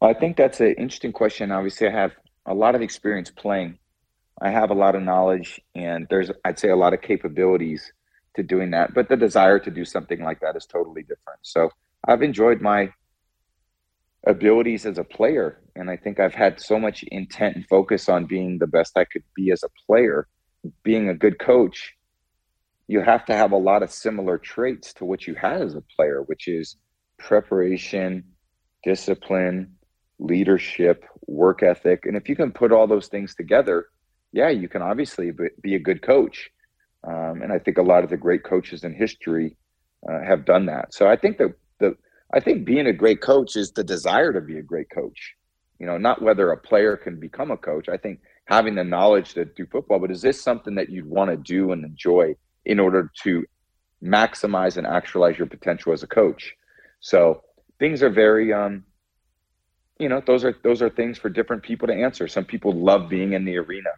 I 0.00 0.14
think 0.14 0.36
that's 0.36 0.60
an 0.60 0.74
interesting 0.78 1.12
question. 1.12 1.50
Obviously, 1.50 1.88
I 1.88 1.90
have 1.90 2.12
a 2.50 2.54
lot 2.54 2.74
of 2.74 2.82
experience 2.82 3.30
playing 3.30 3.78
I 4.40 4.50
have 4.50 4.70
a 4.70 4.74
lot 4.74 4.94
of 4.94 5.02
knowledge 5.02 5.60
and 5.74 6.06
there's, 6.08 6.30
I'd 6.44 6.58
say, 6.58 6.70
a 6.70 6.76
lot 6.76 6.94
of 6.94 7.02
capabilities 7.02 7.92
to 8.36 8.42
doing 8.42 8.70
that. 8.70 8.94
But 8.94 9.08
the 9.08 9.16
desire 9.16 9.58
to 9.58 9.70
do 9.70 9.84
something 9.84 10.22
like 10.22 10.40
that 10.40 10.56
is 10.56 10.64
totally 10.64 11.02
different. 11.02 11.40
So 11.42 11.70
I've 12.06 12.22
enjoyed 12.22 12.62
my 12.62 12.90
abilities 14.26 14.86
as 14.86 14.96
a 14.96 15.04
player. 15.04 15.60
And 15.76 15.90
I 15.90 15.96
think 15.96 16.20
I've 16.20 16.34
had 16.34 16.58
so 16.58 16.78
much 16.78 17.02
intent 17.04 17.56
and 17.56 17.66
focus 17.66 18.08
on 18.08 18.24
being 18.24 18.58
the 18.58 18.66
best 18.66 18.96
I 18.96 19.04
could 19.04 19.24
be 19.34 19.50
as 19.50 19.62
a 19.62 19.68
player, 19.86 20.26
being 20.82 21.10
a 21.10 21.14
good 21.14 21.38
coach. 21.38 21.94
You 22.88 23.00
have 23.02 23.26
to 23.26 23.34
have 23.34 23.52
a 23.52 23.56
lot 23.56 23.82
of 23.82 23.92
similar 23.92 24.38
traits 24.38 24.94
to 24.94 25.04
what 25.04 25.26
you 25.26 25.34
had 25.34 25.60
as 25.60 25.74
a 25.74 25.84
player, 25.96 26.22
which 26.22 26.48
is 26.48 26.76
preparation, 27.18 28.24
discipline, 28.84 29.76
leadership, 30.18 31.04
work 31.30 31.62
ethic. 31.62 32.04
And 32.04 32.16
if 32.16 32.28
you 32.28 32.36
can 32.36 32.50
put 32.50 32.72
all 32.72 32.86
those 32.86 33.06
things 33.06 33.34
together, 33.34 33.86
yeah, 34.32 34.50
you 34.50 34.68
can 34.68 34.82
obviously 34.82 35.32
be 35.62 35.74
a 35.76 35.78
good 35.78 36.02
coach. 36.02 36.50
Um, 37.06 37.40
and 37.42 37.52
I 37.52 37.58
think 37.58 37.78
a 37.78 37.82
lot 37.82 38.04
of 38.04 38.10
the 38.10 38.16
great 38.16 38.44
coaches 38.44 38.84
in 38.84 38.92
history 38.92 39.56
uh, 40.08 40.20
have 40.20 40.44
done 40.44 40.66
that. 40.66 40.92
So 40.92 41.08
I 41.08 41.16
think 41.16 41.38
that 41.38 41.54
the 41.78 41.96
I 42.32 42.40
think 42.40 42.64
being 42.64 42.86
a 42.86 42.92
great 42.92 43.20
coach 43.20 43.56
is 43.56 43.72
the 43.72 43.82
desire 43.82 44.32
to 44.32 44.40
be 44.40 44.58
a 44.58 44.62
great 44.62 44.88
coach. 44.90 45.34
You 45.78 45.86
know, 45.86 45.98
not 45.98 46.22
whether 46.22 46.50
a 46.50 46.56
player 46.56 46.96
can 46.96 47.18
become 47.18 47.50
a 47.50 47.56
coach. 47.56 47.88
I 47.88 47.96
think 47.96 48.20
having 48.44 48.74
the 48.74 48.84
knowledge 48.84 49.34
to 49.34 49.44
do 49.44 49.66
football, 49.66 49.98
but 49.98 50.10
is 50.10 50.22
this 50.22 50.42
something 50.42 50.74
that 50.74 50.90
you'd 50.90 51.06
want 51.06 51.30
to 51.30 51.36
do 51.36 51.72
and 51.72 51.84
enjoy 51.84 52.34
in 52.66 52.78
order 52.78 53.10
to 53.22 53.44
maximize 54.02 54.76
and 54.76 54.86
actualize 54.86 55.38
your 55.38 55.46
potential 55.46 55.92
as 55.92 56.02
a 56.02 56.06
coach? 56.06 56.54
So 57.00 57.42
things 57.78 58.02
are 58.02 58.10
very 58.10 58.52
um, 58.52 58.84
you 60.00 60.08
know, 60.08 60.22
those 60.26 60.44
are 60.44 60.56
those 60.64 60.80
are 60.80 60.88
things 60.88 61.18
for 61.18 61.28
different 61.28 61.62
people 61.62 61.86
to 61.86 61.94
answer. 61.94 62.26
Some 62.26 62.44
people 62.44 62.72
love 62.72 63.08
being 63.08 63.34
in 63.34 63.44
the 63.44 63.58
arena 63.58 63.90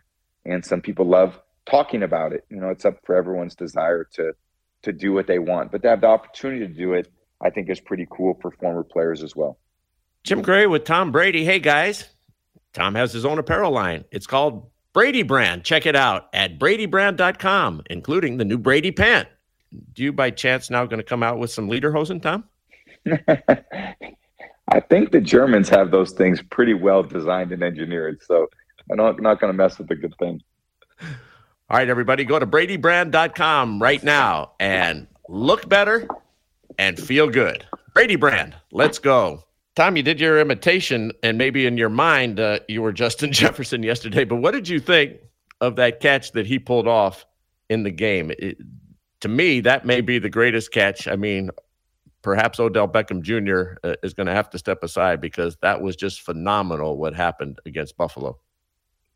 and 0.45 0.65
some 0.65 0.81
people 0.81 1.07
love 1.07 1.41
talking 1.65 2.03
about 2.03 2.33
it. 2.33 2.45
You 2.51 2.59
know, 2.59 2.71
it's 2.71 2.85
up 2.85 2.99
for 3.05 3.15
everyone's 3.15 3.55
desire 3.55 4.05
to 4.15 4.33
to 4.83 4.93
do 4.93 5.13
what 5.13 5.29
they 5.29 5.39
want, 5.39 5.71
but 5.71 5.81
to 5.83 5.89
have 5.89 6.01
the 6.01 6.09
opportunity 6.09 6.67
to 6.67 6.73
do 6.73 6.93
it, 6.95 7.09
I 7.41 7.51
think 7.51 7.71
is 7.71 7.79
pretty 7.79 8.07
cool 8.11 8.37
for 8.43 8.51
former 8.51 8.83
players 8.83 9.23
as 9.23 9.37
well. 9.37 9.59
Jim 10.25 10.43
Gray 10.43 10.67
with 10.67 10.85
Tom 10.85 11.13
Brady. 11.13 11.45
Hey 11.45 11.61
guys, 11.61 12.09
Tom 12.73 12.97
has 12.97 13.13
his 13.13 13.25
own 13.25 13.39
apparel 13.39 13.71
line. 13.71 14.05
It's 14.11 14.27
called 14.27 14.69
Brady 14.93 15.23
Brand. 15.23 15.63
Check 15.63 15.87
it 15.87 15.95
out 15.95 16.29
at 16.33 16.59
bradybrand.com, 16.59 17.83
including 17.91 18.39
the 18.39 18.45
new 18.45 18.59
Brady 18.59 18.91
pant. 18.91 19.29
Do 19.93 20.03
you 20.03 20.13
by 20.13 20.31
chance 20.31 20.69
now 20.69 20.85
going 20.85 20.99
to 20.99 21.05
come 21.05 21.23
out 21.23 21.39
with 21.39 21.51
some 21.51 21.71
lederhosen, 21.71 22.21
Tom? 22.21 22.45
I 24.73 24.81
think 24.81 25.13
the 25.13 25.21
Germans 25.21 25.69
have 25.69 25.91
those 25.91 26.13
things 26.13 26.41
pretty 26.41 26.73
well 26.73 27.03
designed 27.03 27.53
and 27.53 27.63
engineered. 27.63 28.23
So 28.23 28.47
I'm 28.91 28.97
not, 28.97 29.21
not 29.21 29.39
going 29.39 29.53
to 29.53 29.57
mess 29.57 29.79
with 29.79 29.91
a 29.91 29.95
good 29.95 30.15
thing. 30.19 30.41
All 31.03 31.77
right, 31.77 31.91
everybody, 31.91 32.25
go 32.25 32.39
to 32.39 32.47
bradybrand.com 32.47 33.83
right 33.83 34.03
now 34.03 34.53
and 34.59 35.07
look 35.29 35.69
better 35.69 36.09
and 36.79 36.99
feel 36.99 37.29
good. 37.29 37.67
Brady 37.93 38.17
Brand, 38.17 38.55
let's 38.71 38.99
go. 38.99 39.45
Tom, 39.75 39.95
you 39.97 40.03
did 40.03 40.19
your 40.19 40.41
imitation, 40.41 41.13
and 41.23 41.37
maybe 41.37 41.67
in 41.67 41.77
your 41.77 41.91
mind 41.91 42.41
uh, 42.41 42.61
you 42.67 42.81
were 42.81 42.93
Justin 42.93 43.31
Jefferson 43.33 43.83
yesterday, 43.83 44.25
but 44.25 44.37
what 44.37 44.53
did 44.53 44.69
you 44.69 44.81
think 44.81 45.19
of 45.61 45.77
that 45.77 46.01
catch 46.01 46.33
that 46.33 46.47
he 46.47 46.59
pulled 46.59 46.89
off 46.89 47.27
in 47.69 47.83
the 47.83 47.91
game? 47.91 48.33
It, 48.39 48.57
to 49.21 49.29
me, 49.29 49.61
that 49.61 49.85
may 49.85 50.01
be 50.01 50.19
the 50.19 50.31
greatest 50.31 50.73
catch. 50.73 51.07
I 51.07 51.17
mean, 51.17 51.51
perhaps 52.23 52.59
Odell 52.59 52.89
Beckham 52.89 53.23
Jr. 53.23 53.77
Uh, 53.85 53.97
is 54.03 54.15
going 54.15 54.27
to 54.27 54.33
have 54.33 54.51
to 54.51 54.59
step 54.59 54.83
aside 54.83 55.21
because 55.21 55.57
that 55.63 55.83
was 55.83 55.97
just 55.97 56.23
phenomenal 56.23 56.97
what 56.97 57.15
happened 57.15 57.59
against 57.67 57.97
Buffalo. 57.97 58.39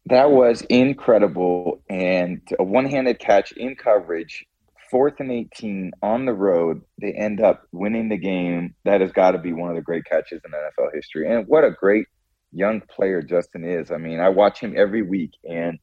That 0.06 0.30
was 0.30 0.62
incredible. 0.62 1.82
And 1.88 2.40
a 2.58 2.64
one 2.64 2.86
handed 2.86 3.18
catch 3.18 3.52
in 3.52 3.74
coverage, 3.74 4.44
fourth 4.90 5.14
and 5.18 5.32
18 5.32 5.92
on 6.02 6.26
the 6.26 6.32
road. 6.32 6.82
They 7.00 7.12
end 7.12 7.40
up 7.40 7.66
winning 7.72 8.08
the 8.08 8.16
game. 8.16 8.74
That 8.84 9.00
has 9.00 9.12
got 9.12 9.32
to 9.32 9.38
be 9.38 9.52
one 9.52 9.70
of 9.70 9.76
the 9.76 9.82
great 9.82 10.04
catches 10.04 10.40
in 10.44 10.50
NFL 10.52 10.94
history. 10.94 11.32
And 11.32 11.46
what 11.48 11.64
a 11.64 11.70
great 11.72 12.06
young 12.52 12.80
player 12.80 13.22
Justin 13.22 13.64
is. 13.64 13.90
I 13.90 13.96
mean, 13.96 14.20
I 14.20 14.28
watch 14.28 14.60
him 14.60 14.74
every 14.76 15.02
week, 15.02 15.32
and 15.48 15.78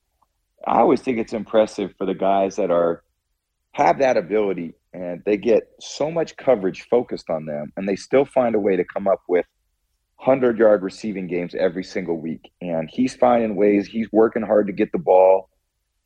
I 0.66 0.80
always 0.80 1.02
think 1.02 1.18
it's 1.18 1.34
impressive 1.34 1.94
for 1.98 2.06
the 2.06 2.14
guys 2.14 2.56
that 2.56 2.72
are 2.72 3.04
have 3.74 4.00
that 4.00 4.18
ability 4.18 4.76
and 4.94 5.22
they 5.26 5.38
get 5.38 5.64
so 5.80 6.12
much 6.12 6.38
coverage 6.38 6.84
focused 6.90 7.30
on 7.30 7.46
them 7.46 7.74
and 7.76 7.88
they 7.88 7.96
still 7.96 8.26
find 8.26 8.56
a 8.56 8.60
way 8.60 8.76
to 8.76 8.84
come 8.84 9.08
up 9.08 9.22
with 9.28 9.46
100 10.18 10.58
yard 10.58 10.84
receiving 10.84 11.28
games 11.28 11.56
every 11.56 11.84
single 11.84 12.18
week. 12.18 12.52
And 12.62 12.90
he's 12.92 13.16
finding 13.16 13.56
ways, 13.56 13.88
he's 13.88 14.08
working 14.12 14.44
hard 14.44 14.68
to 14.68 14.74
get 14.74 14.92
the 14.92 15.00
ball, 15.00 15.50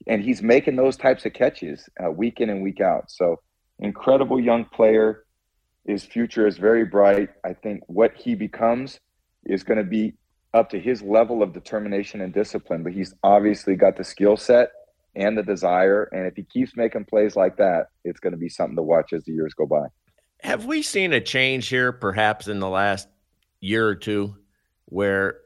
and 0.08 0.24
he's 0.24 0.42
making 0.42 0.76
those 0.76 0.98
types 0.98 1.26
of 1.26 1.34
catches 1.34 1.88
uh, 2.04 2.10
week 2.10 2.40
in 2.40 2.50
and 2.50 2.64
week 2.64 2.82
out. 2.82 3.12
So, 3.12 3.40
incredible 3.80 4.40
young 4.40 4.66
player. 4.66 5.26
His 5.86 6.04
future 6.04 6.48
is 6.48 6.58
very 6.58 6.84
bright. 6.84 7.30
I 7.46 7.54
think 7.54 7.82
what 7.88 8.14
he 8.16 8.36
becomes 8.36 9.00
is 9.46 9.64
going 9.64 9.78
to 9.78 9.84
be 9.84 10.14
up 10.54 10.70
to 10.72 10.80
his 10.80 11.02
level 11.02 11.44
of 11.44 11.54
determination 11.54 12.22
and 12.22 12.34
discipline, 12.34 12.84
but 12.84 12.94
he's 12.94 13.14
obviously 13.24 13.76
got 13.76 13.96
the 13.96 14.04
skill 14.04 14.36
set 14.36 14.72
and 15.18 15.38
the 15.38 15.44
desire. 15.44 16.04
And 16.14 16.26
if 16.28 16.36
he 16.36 16.44
keeps 16.44 16.78
making 16.78 17.06
plays 17.06 17.36
like 17.36 17.58
that, 17.58 17.88
it's 18.06 18.20
going 18.20 18.32
to 18.32 18.38
be 18.38 18.50
something 18.50 18.76
to 18.78 18.84
watch 18.84 19.12
as 19.14 19.24
the 19.26 19.34
years 19.34 19.54
go 19.54 19.66
by. 19.66 19.88
Have 20.42 20.66
we 20.66 20.82
seen 20.82 21.14
a 21.14 21.20
change 21.20 21.68
here, 21.68 21.92
perhaps 21.92 22.48
in 22.48 22.60
the 22.60 22.70
last 22.70 23.08
year 23.60 23.88
or 23.88 23.96
two 23.96 24.36
where 24.86 25.40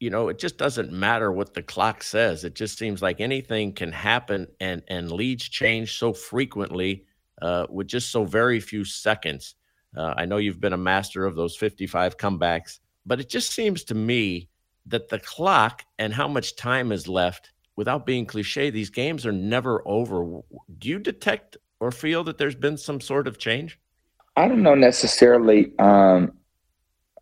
you 0.00 0.10
know 0.10 0.28
it 0.28 0.38
just 0.38 0.58
doesn't 0.58 0.92
matter 0.92 1.32
what 1.32 1.54
the 1.54 1.62
clock 1.62 2.02
says 2.02 2.44
it 2.44 2.54
just 2.54 2.78
seems 2.78 3.00
like 3.02 3.20
anything 3.20 3.72
can 3.72 3.92
happen 3.92 4.46
and 4.60 4.82
and 4.88 5.10
leads 5.10 5.48
change 5.48 5.98
so 5.98 6.12
frequently 6.12 7.04
uh, 7.42 7.66
with 7.68 7.86
just 7.86 8.10
so 8.10 8.24
very 8.24 8.60
few 8.60 8.84
seconds 8.84 9.54
uh, 9.96 10.14
i 10.16 10.24
know 10.24 10.36
you've 10.36 10.60
been 10.60 10.72
a 10.72 10.78
master 10.78 11.24
of 11.24 11.36
those 11.36 11.56
55 11.56 12.16
comebacks 12.16 12.80
but 13.06 13.20
it 13.20 13.28
just 13.28 13.52
seems 13.52 13.84
to 13.84 13.94
me 13.94 14.48
that 14.86 15.08
the 15.08 15.18
clock 15.18 15.84
and 15.98 16.12
how 16.12 16.28
much 16.28 16.56
time 16.56 16.92
is 16.92 17.08
left 17.08 17.52
without 17.76 18.06
being 18.06 18.26
cliche 18.26 18.70
these 18.70 18.90
games 18.90 19.26
are 19.26 19.32
never 19.32 19.82
over 19.86 20.40
do 20.78 20.88
you 20.88 20.98
detect 20.98 21.56
or 21.80 21.90
feel 21.90 22.24
that 22.24 22.38
there's 22.38 22.54
been 22.54 22.76
some 22.76 23.00
sort 23.00 23.26
of 23.26 23.38
change 23.38 23.78
i 24.36 24.46
don't 24.48 24.62
know 24.62 24.74
necessarily 24.74 25.72
um, 25.78 26.32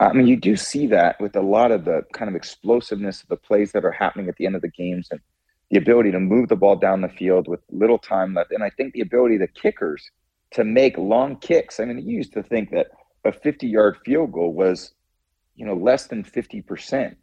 I 0.02 0.12
mean, 0.12 0.26
you 0.26 0.36
do 0.36 0.56
see 0.56 0.86
that 0.88 1.20
with 1.20 1.36
a 1.36 1.40
lot 1.40 1.70
of 1.70 1.84
the 1.84 2.02
kind 2.12 2.28
of 2.28 2.34
explosiveness 2.34 3.22
of 3.22 3.28
the 3.28 3.36
plays 3.36 3.72
that 3.72 3.84
are 3.84 3.92
happening 3.92 4.28
at 4.28 4.36
the 4.36 4.46
end 4.46 4.56
of 4.56 4.62
the 4.62 4.68
games 4.68 5.08
and 5.10 5.20
the 5.70 5.78
ability 5.78 6.10
to 6.10 6.20
move 6.20 6.48
the 6.48 6.56
ball 6.56 6.76
down 6.76 7.02
the 7.02 7.08
field 7.08 7.46
with 7.46 7.60
little 7.70 7.98
time 7.98 8.34
left. 8.34 8.50
And 8.50 8.64
I 8.64 8.70
think 8.70 8.92
the 8.92 9.00
ability 9.00 9.36
of 9.36 9.42
the 9.42 9.48
kickers 9.48 10.10
to 10.52 10.64
make 10.64 10.98
long 10.98 11.36
kicks. 11.36 11.78
I 11.78 11.84
mean, 11.84 11.98
you 11.98 12.16
used 12.16 12.32
to 12.32 12.42
think 12.42 12.70
that 12.72 12.88
a 13.24 13.32
50 13.32 13.66
yard 13.68 13.96
field 14.04 14.32
goal 14.32 14.52
was, 14.52 14.92
you 15.54 15.64
know, 15.64 15.74
less 15.74 16.08
than 16.08 16.24
50%. 16.24 17.14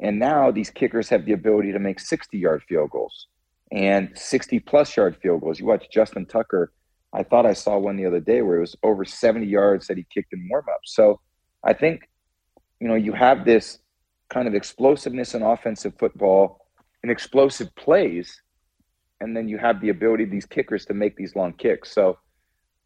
And 0.00 0.18
now 0.18 0.50
these 0.50 0.70
kickers 0.70 1.08
have 1.08 1.24
the 1.24 1.32
ability 1.32 1.72
to 1.72 1.78
make 1.78 2.00
60 2.00 2.38
yard 2.38 2.62
field 2.68 2.90
goals 2.90 3.26
and 3.72 4.10
60 4.14 4.60
plus 4.60 4.96
yard 4.96 5.16
field 5.22 5.40
goals. 5.40 5.58
You 5.58 5.66
watch 5.66 5.88
Justin 5.90 6.26
Tucker. 6.26 6.72
I 7.12 7.22
thought 7.22 7.46
I 7.46 7.54
saw 7.54 7.78
one 7.78 7.96
the 7.96 8.06
other 8.06 8.20
day 8.20 8.42
where 8.42 8.58
it 8.58 8.60
was 8.60 8.76
over 8.82 9.04
70 9.04 9.46
yards 9.46 9.86
that 9.86 9.96
he 9.96 10.06
kicked 10.12 10.32
in 10.32 10.46
warm 10.50 10.66
up. 10.70 10.80
So 10.84 11.20
I 11.64 11.72
think 11.72 12.08
you 12.80 12.88
know, 12.88 12.94
you 12.94 13.12
have 13.12 13.44
this 13.44 13.78
kind 14.30 14.46
of 14.46 14.54
explosiveness 14.54 15.34
in 15.34 15.42
offensive 15.42 15.94
football 15.98 16.66
and 17.02 17.10
explosive 17.10 17.74
plays, 17.76 18.40
and 19.20 19.36
then 19.36 19.48
you 19.48 19.58
have 19.58 19.80
the 19.80 19.88
ability 19.88 20.24
of 20.24 20.30
these 20.30 20.46
kickers 20.46 20.84
to 20.86 20.94
make 20.94 21.16
these 21.16 21.34
long 21.34 21.52
kicks. 21.52 21.92
So 21.92 22.18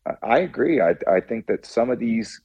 uh, 0.07 0.14
I 0.22 0.40
agree. 0.40 0.81
I, 0.81 0.94
I 1.11 1.20
think 1.20 1.46
that 1.46 1.66
some 1.66 1.90
of 1.90 1.98
these 1.98 2.40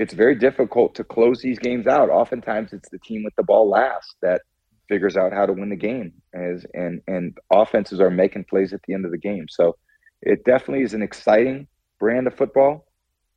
it's 0.00 0.14
very 0.14 0.34
difficult 0.34 0.94
to 0.94 1.04
close 1.04 1.42
these 1.42 1.58
games 1.58 1.86
out. 1.86 2.08
Oftentimes, 2.08 2.72
it's 2.72 2.88
the 2.88 2.98
team 3.00 3.22
with 3.22 3.36
the 3.36 3.42
ball 3.42 3.68
last 3.68 4.16
that 4.22 4.40
figures 4.88 5.14
out 5.14 5.30
how 5.30 5.44
to 5.44 5.52
win 5.52 5.68
the 5.68 5.76
game, 5.76 6.14
as 6.32 6.64
and 6.72 7.02
and 7.06 7.36
offenses 7.52 8.00
are 8.00 8.10
making 8.10 8.44
plays 8.44 8.72
at 8.72 8.80
the 8.88 8.94
end 8.94 9.04
of 9.04 9.10
the 9.10 9.18
game. 9.18 9.46
So 9.50 9.76
it 10.22 10.42
definitely 10.44 10.84
is 10.84 10.94
an 10.94 11.02
exciting 11.02 11.68
brand 11.98 12.26
of 12.26 12.34
football, 12.34 12.86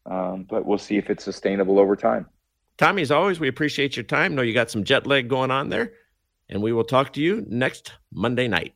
um, 0.09 0.47
but 0.49 0.65
we'll 0.65 0.77
see 0.77 0.97
if 0.97 1.09
it's 1.09 1.25
sustainable 1.25 1.79
over 1.79 1.97
time. 1.97 2.27
Tommy, 2.77 3.01
as 3.01 3.11
always, 3.11 3.41
we 3.41 3.49
appreciate 3.49 3.97
your 3.97 4.05
time. 4.05 4.33
Know 4.33 4.41
you 4.41 4.53
got 4.53 4.71
some 4.71 4.85
jet 4.85 5.05
lag 5.05 5.27
going 5.27 5.51
on 5.51 5.67
there, 5.67 5.91
and 6.47 6.61
we 6.61 6.71
will 6.71 6.85
talk 6.85 7.11
to 7.13 7.21
you 7.21 7.45
next 7.49 7.91
Monday 8.09 8.47
night. 8.47 8.73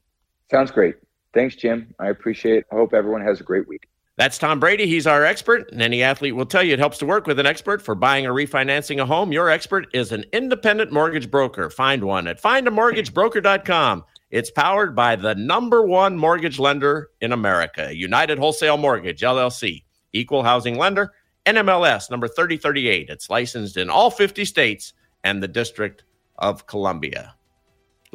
Sounds 0.52 0.72
great. 0.72 0.96
Thanks, 1.34 1.56
Jim. 1.56 1.96
I 2.00 2.10
appreciate 2.10 2.58
it. 2.58 2.66
I 2.70 2.76
hope 2.76 2.94
everyone 2.94 3.22
has 3.22 3.40
a 3.40 3.44
great 3.44 3.66
week. 3.66 3.88
That's 4.18 4.40
Tom 4.40 4.60
Brady. 4.60 4.88
He's 4.88 5.06
our 5.06 5.24
expert, 5.24 5.72
and 5.72 5.80
any 5.80 6.02
athlete 6.02 6.36
will 6.36 6.48
tell 6.48 6.64
you 6.64 6.74
it 6.74 6.80
helps 6.80 6.98
to 6.98 7.06
work 7.06 7.28
with 7.28 7.38
an 7.38 7.46
expert 7.46 7.84
for 7.84 7.94
buying 7.94 8.26
or 8.26 8.34
refinancing 8.34 9.00
a 9.00 9.06
home. 9.06 9.32
Your 9.32 9.48
expert 9.48 9.88
is 9.94 10.12
an 10.12 10.26
independent 10.34 10.92
mortgage 10.92 11.30
broker. 11.30 11.70
Find 11.70 12.04
one 12.04 12.26
at 12.26 12.42
findamortgagebroker.com. 12.42 14.04
It's 14.32 14.50
powered 14.50 14.96
by 14.96 15.18
the 15.18 15.36
number 15.36 15.84
one 15.84 16.18
mortgage 16.18 16.58
lender 16.58 17.12
in 17.22 17.32
America, 17.32 17.96
United 17.96 18.40
Wholesale 18.40 18.78
Mortgage, 18.78 19.22
LLC, 19.22 19.84
equal 20.14 20.42
housing 20.42 20.78
lender, 20.78 21.14
NMLS 21.46 22.10
number 22.10 22.28
3038. 22.28 23.10
It's 23.10 23.30
licensed 23.30 23.78
in 23.78 23.90
all 23.90 24.10
50 24.10 24.46
states 24.46 24.94
and 25.24 25.44
the 25.44 25.48
District 25.48 26.04
of 26.40 26.66
Columbia. 26.66 27.37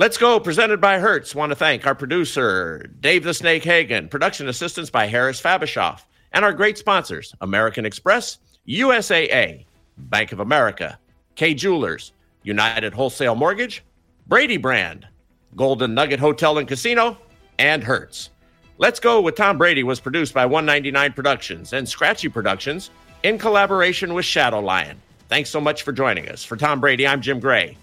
Let's 0.02 0.18
go, 0.18 0.40
presented 0.40 0.80
by 0.80 0.98
Hertz. 0.98 1.32
Want 1.32 1.50
to 1.50 1.54
thank 1.54 1.86
our 1.86 1.94
producer, 1.94 2.90
Dave 2.98 3.22
the 3.22 3.32
Snake 3.32 3.62
Hagen, 3.62 4.08
production 4.08 4.48
assistance 4.48 4.90
by 4.90 5.06
Harris 5.06 5.40
Fabishoff, 5.40 6.00
and 6.32 6.44
our 6.44 6.52
great 6.52 6.76
sponsors, 6.76 7.32
American 7.40 7.86
Express, 7.86 8.38
USAA, 8.66 9.64
Bank 9.96 10.32
of 10.32 10.40
America, 10.40 10.98
Kay 11.36 11.54
Jewelers, 11.54 12.14
United 12.42 12.92
Wholesale 12.92 13.36
Mortgage, 13.36 13.84
Brady 14.26 14.56
Brand, 14.56 15.06
Golden 15.54 15.94
Nugget 15.94 16.18
Hotel 16.18 16.58
and 16.58 16.66
Casino, 16.66 17.16
and 17.60 17.84
Hertz. 17.84 18.30
Let's 18.78 18.98
Go 18.98 19.20
with 19.20 19.36
Tom 19.36 19.56
Brady 19.56 19.84
was 19.84 20.00
produced 20.00 20.34
by 20.34 20.46
199 20.46 21.12
Productions 21.12 21.72
and 21.72 21.88
Scratchy 21.88 22.28
Productions 22.28 22.90
in 23.22 23.38
collaboration 23.38 24.14
with 24.14 24.24
Shadow 24.24 24.58
Lion. 24.58 25.00
Thanks 25.28 25.50
so 25.50 25.60
much 25.60 25.84
for 25.84 25.92
joining 25.92 26.28
us. 26.28 26.42
For 26.42 26.56
Tom 26.56 26.80
Brady, 26.80 27.06
I'm 27.06 27.20
Jim 27.20 27.38
Gray. 27.38 27.78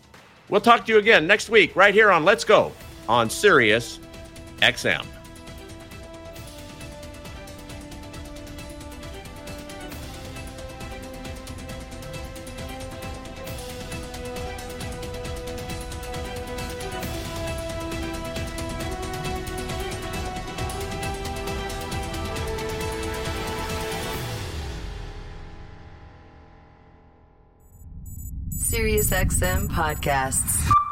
We'll 0.50 0.62
talk 0.62 0.86
to 0.86 0.92
you 0.92 1.00
again 1.00 1.28
next 1.28 1.50
week 1.50 1.76
right 1.76 1.94
here 1.94 2.12
on 2.12 2.26
Let's 2.26 2.44
Go 2.44 2.72
on 3.08 3.30
Sirius 3.30 4.00
XM. 4.62 5.06
SiriusXM 29.10 29.68
podcasts. 29.70 30.89